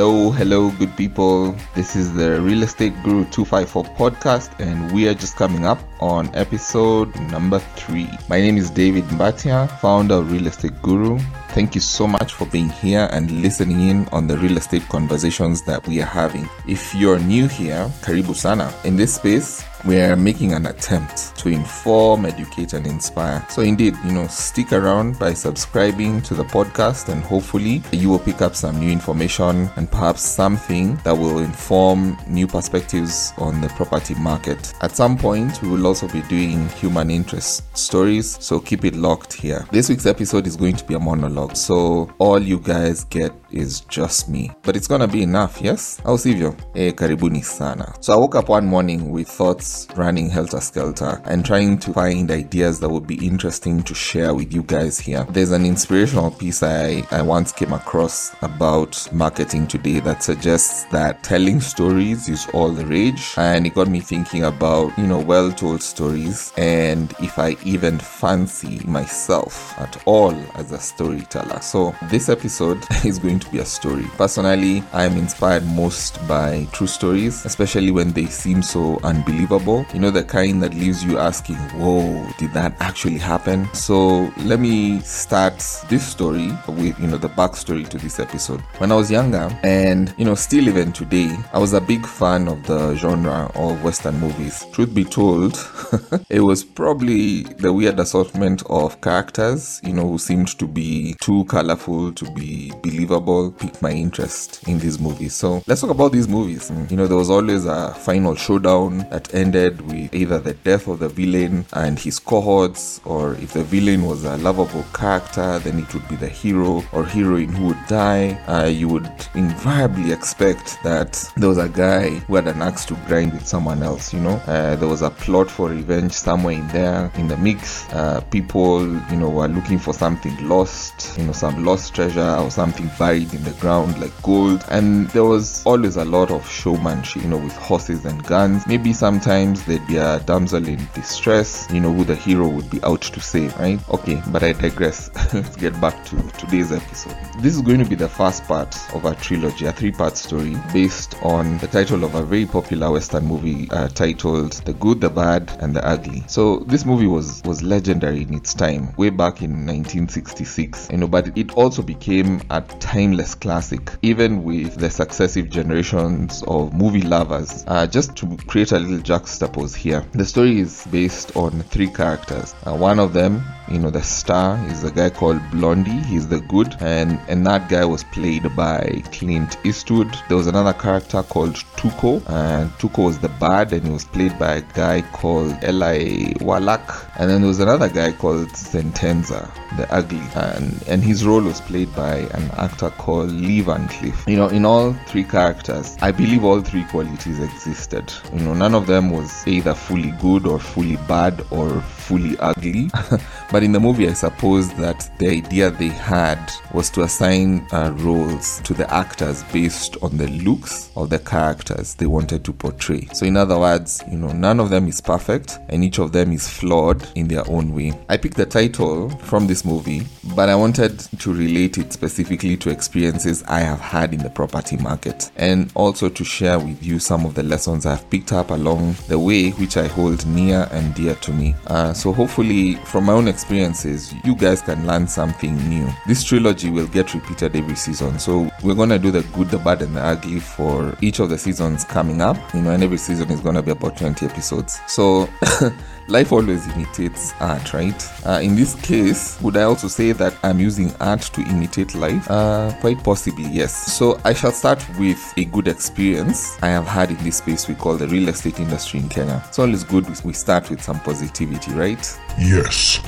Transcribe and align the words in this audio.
Hello, 0.00 0.30
hello, 0.30 0.70
good 0.78 0.96
people. 0.96 1.54
This 1.74 1.94
is 1.94 2.14
the 2.14 2.40
Real 2.40 2.62
Estate 2.62 2.94
Guru 3.04 3.26
254 3.26 3.84
podcast, 3.96 4.58
and 4.58 4.90
we 4.92 5.06
are 5.06 5.12
just 5.12 5.36
coming 5.36 5.66
up 5.66 5.78
on 6.00 6.34
episode 6.34 7.14
number 7.30 7.58
three. 7.76 8.08
My 8.26 8.40
name 8.40 8.56
is 8.56 8.70
David 8.70 9.04
Mbatia, 9.08 9.68
founder 9.78 10.14
of 10.14 10.32
Real 10.32 10.46
Estate 10.46 10.80
Guru. 10.80 11.18
Thank 11.50 11.74
you 11.74 11.82
so 11.82 12.06
much 12.06 12.32
for 12.32 12.46
being 12.46 12.70
here 12.70 13.10
and 13.12 13.42
listening 13.42 13.90
in 13.90 14.08
on 14.08 14.26
the 14.26 14.38
real 14.38 14.56
estate 14.56 14.88
conversations 14.88 15.60
that 15.62 15.86
we 15.86 16.00
are 16.00 16.06
having. 16.06 16.48
If 16.66 16.94
you're 16.94 17.18
new 17.18 17.46
here, 17.46 17.84
Karibu 18.00 18.34
Sana. 18.34 18.72
In 18.84 18.96
this 18.96 19.16
space, 19.16 19.62
we 19.84 20.00
are 20.00 20.16
making 20.16 20.54
an 20.54 20.64
attempt 20.64 21.36
to 21.40 21.48
inform, 21.48 22.26
educate, 22.26 22.72
and 22.72 22.86
inspire. 22.86 23.44
So, 23.48 23.62
indeed, 23.62 23.96
you 24.04 24.12
know, 24.12 24.26
stick 24.26 24.72
around 24.72 25.18
by 25.18 25.34
subscribing 25.34 26.22
to 26.22 26.34
the 26.34 26.44
podcast, 26.44 27.08
and 27.08 27.22
hopefully, 27.22 27.82
you 27.92 28.10
will 28.10 28.18
pick 28.18 28.42
up 28.42 28.54
some 28.54 28.78
new 28.78 28.90
information 28.90 29.68
and 29.76 29.90
perhaps 29.90 30.22
something 30.22 30.96
that 31.04 31.16
will 31.16 31.38
inform 31.38 32.16
new 32.26 32.46
perspectives 32.46 33.32
on 33.38 33.60
the 33.60 33.68
property 33.68 34.14
market. 34.14 34.72
At 34.82 34.96
some 34.96 35.16
point, 35.16 35.62
we 35.62 35.68
will 35.68 35.86
also 35.86 36.08
be 36.08 36.22
doing 36.22 36.68
human 36.70 37.10
interest 37.10 37.76
stories, 37.76 38.36
so 38.40 38.60
keep 38.60 38.84
it 38.84 38.94
locked 38.94 39.32
here. 39.32 39.66
This 39.70 39.88
week's 39.88 40.06
episode 40.06 40.46
is 40.46 40.56
going 40.56 40.76
to 40.76 40.84
be 40.84 40.94
a 40.94 41.00
monologue, 41.00 41.56
so 41.56 42.12
all 42.18 42.38
you 42.38 42.58
guys 42.58 43.04
get 43.04 43.32
is 43.50 43.80
just 43.82 44.28
me. 44.28 44.50
But 44.62 44.76
it's 44.76 44.86
gonna 44.86 45.08
be 45.08 45.22
enough, 45.22 45.60
yes? 45.60 46.00
i 46.04 46.08
Au 46.08 46.18
sivyo? 46.18 46.54
Eh, 46.74 46.94
karibuni 46.94 47.42
sana. 47.42 47.94
So 48.00 48.12
I 48.12 48.16
woke 48.16 48.38
up 48.38 48.48
one 48.48 48.66
morning 48.66 49.10
with 49.10 49.28
thoughts 49.28 49.86
running 49.96 50.30
helter 50.30 50.60
skelter 50.60 51.20
and 51.30 51.46
trying 51.46 51.78
to 51.78 51.92
find 51.92 52.30
ideas 52.30 52.80
that 52.80 52.88
would 52.88 53.06
be 53.06 53.24
interesting 53.24 53.82
to 53.84 53.94
share 53.94 54.34
with 54.34 54.52
you 54.52 54.64
guys 54.64 54.98
here. 54.98 55.24
There's 55.30 55.52
an 55.52 55.64
inspirational 55.64 56.32
piece 56.32 56.62
I, 56.62 57.04
I 57.12 57.22
once 57.22 57.52
came 57.52 57.72
across 57.72 58.34
about 58.42 59.08
marketing 59.12 59.68
today 59.68 60.00
that 60.00 60.24
suggests 60.24 60.84
that 60.86 61.22
telling 61.22 61.60
stories 61.60 62.28
is 62.28 62.48
all 62.52 62.70
the 62.70 62.84
rage. 62.84 63.34
And 63.36 63.64
it 63.64 63.74
got 63.74 63.88
me 63.88 64.00
thinking 64.00 64.44
about, 64.44 64.96
you 64.98 65.06
know, 65.06 65.20
well 65.20 65.52
told 65.52 65.82
stories 65.82 66.52
and 66.56 67.14
if 67.20 67.38
I 67.38 67.56
even 67.64 68.00
fancy 68.00 68.80
myself 68.84 69.78
at 69.78 70.02
all 70.06 70.34
as 70.56 70.72
a 70.72 70.80
storyteller. 70.80 71.60
So 71.60 71.94
this 72.10 72.28
episode 72.28 72.84
is 73.04 73.20
going 73.20 73.38
to 73.38 73.50
be 73.50 73.58
a 73.58 73.64
story. 73.64 74.06
Personally, 74.16 74.82
I'm 74.92 75.16
inspired 75.16 75.64
most 75.66 76.26
by 76.26 76.66
true 76.72 76.88
stories, 76.88 77.44
especially 77.44 77.92
when 77.92 78.10
they 78.12 78.26
seem 78.26 78.62
so 78.62 78.98
unbelievable. 79.04 79.86
You 79.94 80.00
know, 80.00 80.10
the 80.10 80.24
kind 80.24 80.60
that 80.64 80.74
leaves 80.74 81.04
you 81.04 81.19
asking, 81.20 81.56
whoa, 81.78 82.28
did 82.38 82.52
that 82.54 82.74
actually 82.80 83.18
happen? 83.18 83.72
So 83.74 84.32
let 84.38 84.60
me 84.60 85.00
start 85.00 85.58
this 85.88 86.06
story 86.06 86.50
with, 86.66 86.98
you 86.98 87.06
know, 87.06 87.18
the 87.18 87.28
backstory 87.28 87.88
to 87.88 87.98
this 87.98 88.18
episode. 88.18 88.60
When 88.78 88.90
I 88.92 88.96
was 88.96 89.10
younger, 89.10 89.48
and, 89.62 90.14
you 90.18 90.24
know, 90.24 90.34
still 90.34 90.68
even 90.68 90.92
today, 90.92 91.36
I 91.52 91.58
was 91.58 91.72
a 91.72 91.80
big 91.80 92.06
fan 92.06 92.48
of 92.48 92.66
the 92.66 92.94
genre 92.96 93.50
of 93.54 93.82
Western 93.84 94.18
movies. 94.18 94.64
Truth 94.72 94.94
be 94.94 95.04
told, 95.04 95.58
it 96.28 96.40
was 96.40 96.64
probably 96.64 97.42
the 97.42 97.72
weird 97.72 98.00
assortment 98.00 98.62
of 98.70 99.00
characters, 99.00 99.80
you 99.84 99.92
know, 99.92 100.08
who 100.08 100.18
seemed 100.18 100.48
to 100.58 100.66
be 100.66 101.14
too 101.20 101.44
colorful 101.44 102.12
to 102.12 102.30
be 102.32 102.72
believable, 102.82 103.50
piqued 103.52 103.82
my 103.82 103.90
interest 103.90 104.66
in 104.66 104.78
these 104.78 104.98
movies. 104.98 105.34
So 105.34 105.62
let's 105.66 105.80
talk 105.82 105.90
about 105.90 106.12
these 106.12 106.28
movies. 106.28 106.70
Mm, 106.70 106.90
you 106.90 106.96
know, 106.96 107.06
there 107.06 107.16
was 107.16 107.30
always 107.30 107.66
a 107.66 107.94
final 107.94 108.34
showdown 108.34 108.98
that 109.10 109.34
ended 109.34 109.80
with 109.82 110.14
either 110.14 110.38
the 110.38 110.54
death 110.54 110.86
of 110.86 110.98
the 110.98 111.08
villain 111.10 111.66
and 111.72 111.98
his 111.98 112.18
cohorts, 112.18 113.00
or 113.04 113.34
if 113.34 113.52
the 113.52 113.64
villain 113.64 114.04
was 114.04 114.24
a 114.24 114.36
lovable 114.38 114.84
character, 114.94 115.58
then 115.60 115.78
it 115.78 115.92
would 115.92 116.08
be 116.08 116.16
the 116.16 116.28
hero 116.28 116.82
or 116.92 117.04
heroine 117.04 117.52
who 117.52 117.68
would 117.68 117.86
die. 117.86 118.32
Uh, 118.46 118.66
you 118.66 118.88
would 118.88 119.10
invariably 119.34 120.12
expect 120.12 120.82
that 120.82 121.22
there 121.36 121.48
was 121.48 121.58
a 121.58 121.68
guy 121.68 122.10
who 122.10 122.36
had 122.36 122.46
an 122.46 122.62
axe 122.62 122.84
to 122.86 122.94
grind 123.06 123.32
with 123.32 123.46
someone 123.46 123.82
else, 123.82 124.12
you 124.12 124.20
know. 124.20 124.40
Uh, 124.46 124.76
there 124.76 124.88
was 124.88 125.02
a 125.02 125.10
plot 125.10 125.50
for 125.50 125.68
revenge 125.68 126.12
somewhere 126.12 126.54
in 126.54 126.66
there 126.68 127.10
in 127.16 127.28
the 127.28 127.36
mix. 127.36 127.88
Uh, 127.92 128.20
people, 128.30 128.86
you 129.10 129.16
know, 129.16 129.28
were 129.28 129.48
looking 129.48 129.78
for 129.78 129.92
something 129.92 130.36
lost, 130.48 131.16
you 131.18 131.24
know, 131.24 131.32
some 131.32 131.64
lost 131.64 131.94
treasure 131.94 132.36
or 132.36 132.50
something 132.50 132.90
buried 132.98 133.32
in 133.34 133.42
the 133.44 133.52
ground 133.52 134.00
like 134.00 134.22
gold. 134.22 134.64
And 134.70 135.08
there 135.10 135.24
was 135.24 135.64
always 135.66 135.96
a 135.96 136.04
lot 136.04 136.30
of 136.30 136.48
showmanship, 136.48 137.22
you 137.22 137.28
know, 137.28 137.38
with 137.38 137.56
horses 137.56 138.04
and 138.04 138.22
guns. 138.24 138.66
Maybe 138.66 138.92
sometimes 138.92 139.64
there'd 139.64 139.86
be 139.86 139.96
a 139.96 140.20
damsel 140.20 140.66
in 140.66 140.78
distress, 141.00 141.66
you 141.72 141.80
know, 141.80 141.92
who 141.92 142.04
the 142.04 142.14
hero 142.14 142.46
would 142.46 142.68
be 142.70 142.82
out 142.82 143.00
to 143.00 143.20
save, 143.20 143.56
right? 143.58 143.80
Okay, 143.88 144.22
but 144.28 144.42
I 144.42 144.52
digress. 144.52 145.10
Let's 145.34 145.56
get 145.56 145.80
back 145.80 146.04
to 146.06 146.16
today's 146.38 146.72
episode. 146.72 147.16
This 147.38 147.54
is 147.54 147.62
going 147.62 147.78
to 147.78 147.88
be 147.88 147.94
the 147.94 148.08
first 148.08 148.44
part 148.44 148.76
of 148.94 149.04
a 149.06 149.14
trilogy, 149.14 149.66
a 149.66 149.72
three 149.72 149.92
part 149.92 150.16
story 150.16 150.56
based 150.72 151.16
on 151.22 151.56
the 151.58 151.66
title 151.68 152.04
of 152.04 152.14
a 152.14 152.22
very 152.22 152.44
popular 152.44 152.90
Western 152.90 153.24
movie 153.24 153.70
uh, 153.70 153.88
titled 153.88 154.52
The 154.64 154.74
Good, 154.74 155.00
the 155.00 155.08
Bad, 155.08 155.56
and 155.60 155.74
the 155.74 155.86
Ugly. 155.86 156.24
So 156.26 156.58
this 156.60 156.84
movie 156.84 157.06
was 157.06 157.42
was 157.44 157.62
legendary 157.62 158.22
in 158.22 158.34
its 158.34 158.52
time, 158.52 158.92
way 158.96 159.10
back 159.10 159.40
in 159.40 159.66
1966. 159.66 160.88
You 160.90 160.98
know, 160.98 161.08
but 161.08 161.36
it 161.36 161.54
also 161.54 161.82
became 161.82 162.42
a 162.50 162.60
timeless 162.60 163.34
classic, 163.34 163.90
even 164.02 164.42
with 164.42 164.74
the 164.74 164.90
successive 164.90 165.48
generations 165.48 166.42
of 166.46 166.74
movie 166.74 167.02
lovers. 167.02 167.64
Uh, 167.66 167.86
just 167.86 168.16
to 168.16 168.36
create 168.46 168.72
a 168.72 168.78
little 168.78 168.98
juxtapose 168.98 169.74
here, 169.74 170.04
the 170.12 170.24
story 170.24 170.60
is 170.60 170.84
based 170.90 171.36
on 171.36 171.62
three 171.62 171.88
characters. 171.88 172.54
Uh, 172.66 172.76
one 172.76 172.98
of 172.98 173.12
them, 173.12 173.42
you 173.70 173.78
know, 173.78 173.90
the 173.90 174.02
star 174.02 174.58
is 174.68 174.82
a 174.84 174.90
guy 174.90 175.10
called 175.10 175.40
Blondie. 175.50 176.02
He's 176.02 176.28
the 176.28 176.40
good, 176.40 176.76
and 176.80 177.20
and 177.28 177.46
that 177.46 177.68
guy 177.68 177.84
was 177.84 178.02
played 178.04 178.54
by 178.56 179.02
Clint 179.12 179.56
Eastwood. 179.64 180.12
There 180.28 180.36
was 180.36 180.46
another 180.46 180.72
character 180.72 181.22
called 181.22 181.54
Tuco, 181.76 182.22
and 182.28 182.70
Tuco 182.78 183.04
was 183.06 183.18
the 183.18 183.28
bad, 183.28 183.72
and 183.72 183.86
he 183.86 183.92
was 183.92 184.04
played 184.04 184.38
by 184.38 184.56
a 184.56 184.60
guy 184.60 185.02
called 185.12 185.56
Eli 185.62 186.32
Wallach. 186.40 187.06
And 187.18 187.30
then 187.30 187.42
there 187.42 187.48
was 187.48 187.60
another 187.60 187.88
guy 187.88 188.12
called 188.12 188.48
Sentenza, 188.48 189.48
the 189.76 189.92
ugly, 189.92 190.22
and 190.34 190.82
and 190.88 191.02
his 191.02 191.24
role 191.24 191.42
was 191.42 191.60
played 191.60 191.94
by 191.94 192.16
an 192.16 192.50
actor 192.52 192.90
called 192.90 193.30
Lee 193.30 193.60
Van. 193.60 193.88
You 194.26 194.36
know, 194.36 194.48
in 194.48 194.64
all 194.64 194.92
three 195.06 195.24
characters, 195.24 195.96
I 196.00 196.12
believe 196.12 196.44
all 196.44 196.60
three 196.60 196.84
qualities 196.84 197.40
existed. 197.40 198.12
You 198.32 198.40
know, 198.40 198.54
none 198.54 198.74
of 198.74 198.86
them 198.86 199.10
was 199.10 199.46
either 199.46 199.74
fully 199.74 200.10
good 200.20 200.46
or 200.46 200.58
fully 200.58 200.96
bad 201.08 201.44
or 201.50 201.82
fully 202.10 202.36
ugly. 202.40 202.90
but 203.52 203.62
in 203.62 203.70
the 203.70 203.78
movie, 203.78 204.08
I 204.08 204.14
suppose 204.14 204.68
that 204.74 205.08
the 205.18 205.28
idea 205.28 205.70
they 205.70 205.88
had 205.88 206.50
was 206.74 206.90
to 206.90 207.02
assign 207.02 207.64
uh, 207.72 207.94
roles 207.98 208.60
to 208.62 208.74
the 208.74 208.92
actors 208.92 209.44
based 209.52 209.96
on 210.02 210.16
the 210.16 210.26
looks 210.26 210.90
of 210.96 211.08
the 211.08 211.20
characters 211.20 211.94
they 211.94 212.06
wanted 212.06 212.44
to 212.46 212.52
portray. 212.52 213.06
So, 213.12 213.26
in 213.26 213.36
other 213.36 213.56
words, 213.60 214.02
you 214.10 214.18
know, 214.18 214.32
none 214.32 214.58
of 214.58 214.70
them 214.70 214.88
is 214.88 215.00
perfect 215.00 215.60
and 215.68 215.84
each 215.84 216.00
of 216.00 216.10
them 216.10 216.32
is 216.32 216.48
flawed 216.48 217.06
in 217.14 217.28
their 217.28 217.48
own 217.48 217.72
way. 217.72 217.92
I 218.08 218.16
picked 218.16 218.36
the 218.36 218.46
title 218.46 219.08
from 219.10 219.46
this 219.46 219.64
movie, 219.64 220.02
but 220.34 220.48
I 220.48 220.56
wanted 220.56 220.98
to 220.98 221.32
relate 221.32 221.78
it 221.78 221.92
specifically 221.92 222.56
to 222.56 222.70
experiences 222.70 223.44
I 223.44 223.60
have 223.60 223.80
had 223.80 224.12
in 224.12 224.20
the 224.20 224.30
property 224.30 224.76
market 224.78 225.30
and 225.36 225.70
also 225.76 226.08
to 226.08 226.24
share 226.24 226.58
with 226.58 226.82
you 226.82 226.98
some 226.98 227.24
of 227.24 227.34
the 227.34 227.44
lessons 227.44 227.86
I've 227.86 228.10
picked 228.10 228.32
up 228.32 228.50
along 228.50 228.96
the 229.06 229.18
way, 229.18 229.50
which 229.50 229.76
I 229.76 229.86
hold 229.86 230.26
near 230.26 230.68
and 230.72 230.92
dear 230.94 231.14
to 231.14 231.32
me. 231.32 231.54
Uh, 231.68 231.94
so, 232.00 232.14
hopefully, 232.14 232.76
from 232.76 233.04
my 233.04 233.12
own 233.12 233.28
experiences, 233.28 234.14
you 234.24 234.34
guys 234.34 234.62
can 234.62 234.86
learn 234.86 235.06
something 235.06 235.54
new. 235.68 235.86
This 236.06 236.24
trilogy 236.24 236.70
will 236.70 236.86
get 236.86 237.12
repeated 237.12 237.54
every 237.54 237.76
season, 237.76 238.18
so 238.18 238.50
we're 238.62 238.74
gonna 238.74 238.98
do 238.98 239.10
the 239.10 239.20
good, 239.34 239.50
the 239.50 239.58
bad, 239.58 239.82
and 239.82 239.94
the 239.94 240.00
ugly 240.00 240.40
for 240.40 240.96
each 241.02 241.18
of 241.18 241.28
the 241.28 241.36
seasons 241.36 241.84
coming 241.84 242.22
up. 242.22 242.38
You 242.54 242.62
know, 242.62 242.70
and 242.70 242.82
every 242.82 242.96
season 242.96 243.30
is 243.30 243.40
gonna 243.40 243.62
be 243.62 243.72
about 243.72 243.98
20 243.98 244.24
episodes. 244.24 244.80
So, 244.86 245.28
life 246.10 246.32
always 246.32 246.66
imitates 246.74 247.32
art, 247.40 247.72
right? 247.72 248.26
Uh, 248.26 248.40
in 248.42 248.56
this 248.56 248.74
case, 248.82 249.40
would 249.40 249.56
I 249.56 249.62
also 249.62 249.88
say 249.88 250.12
that 250.12 250.34
I'm 250.42 250.58
using 250.58 250.92
art 251.00 251.22
to 251.22 251.40
imitate 251.42 251.94
life? 251.94 252.28
Uh, 252.30 252.72
quite 252.80 253.02
possibly, 253.02 253.46
yes. 253.48 253.92
So 253.92 254.20
I 254.24 254.32
shall 254.32 254.52
start 254.52 254.84
with 254.98 255.20
a 255.36 255.44
good 255.44 255.68
experience 255.68 256.58
I 256.62 256.68
have 256.68 256.86
had 256.86 257.10
in 257.10 257.16
this 257.18 257.36
space 257.36 257.68
we 257.68 257.74
call 257.74 257.96
the 257.96 258.08
real 258.08 258.28
estate 258.28 258.58
industry 258.58 259.00
in 259.00 259.08
Kenya. 259.08 259.42
It's 259.48 259.58
always 259.58 259.84
good 259.84 260.06
we 260.24 260.32
start 260.32 260.68
with 260.70 260.82
some 260.82 261.00
positivity, 261.00 261.72
right? 261.72 262.18
Yes, 262.38 263.00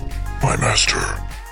my 0.43 0.57
master. 0.57 1.01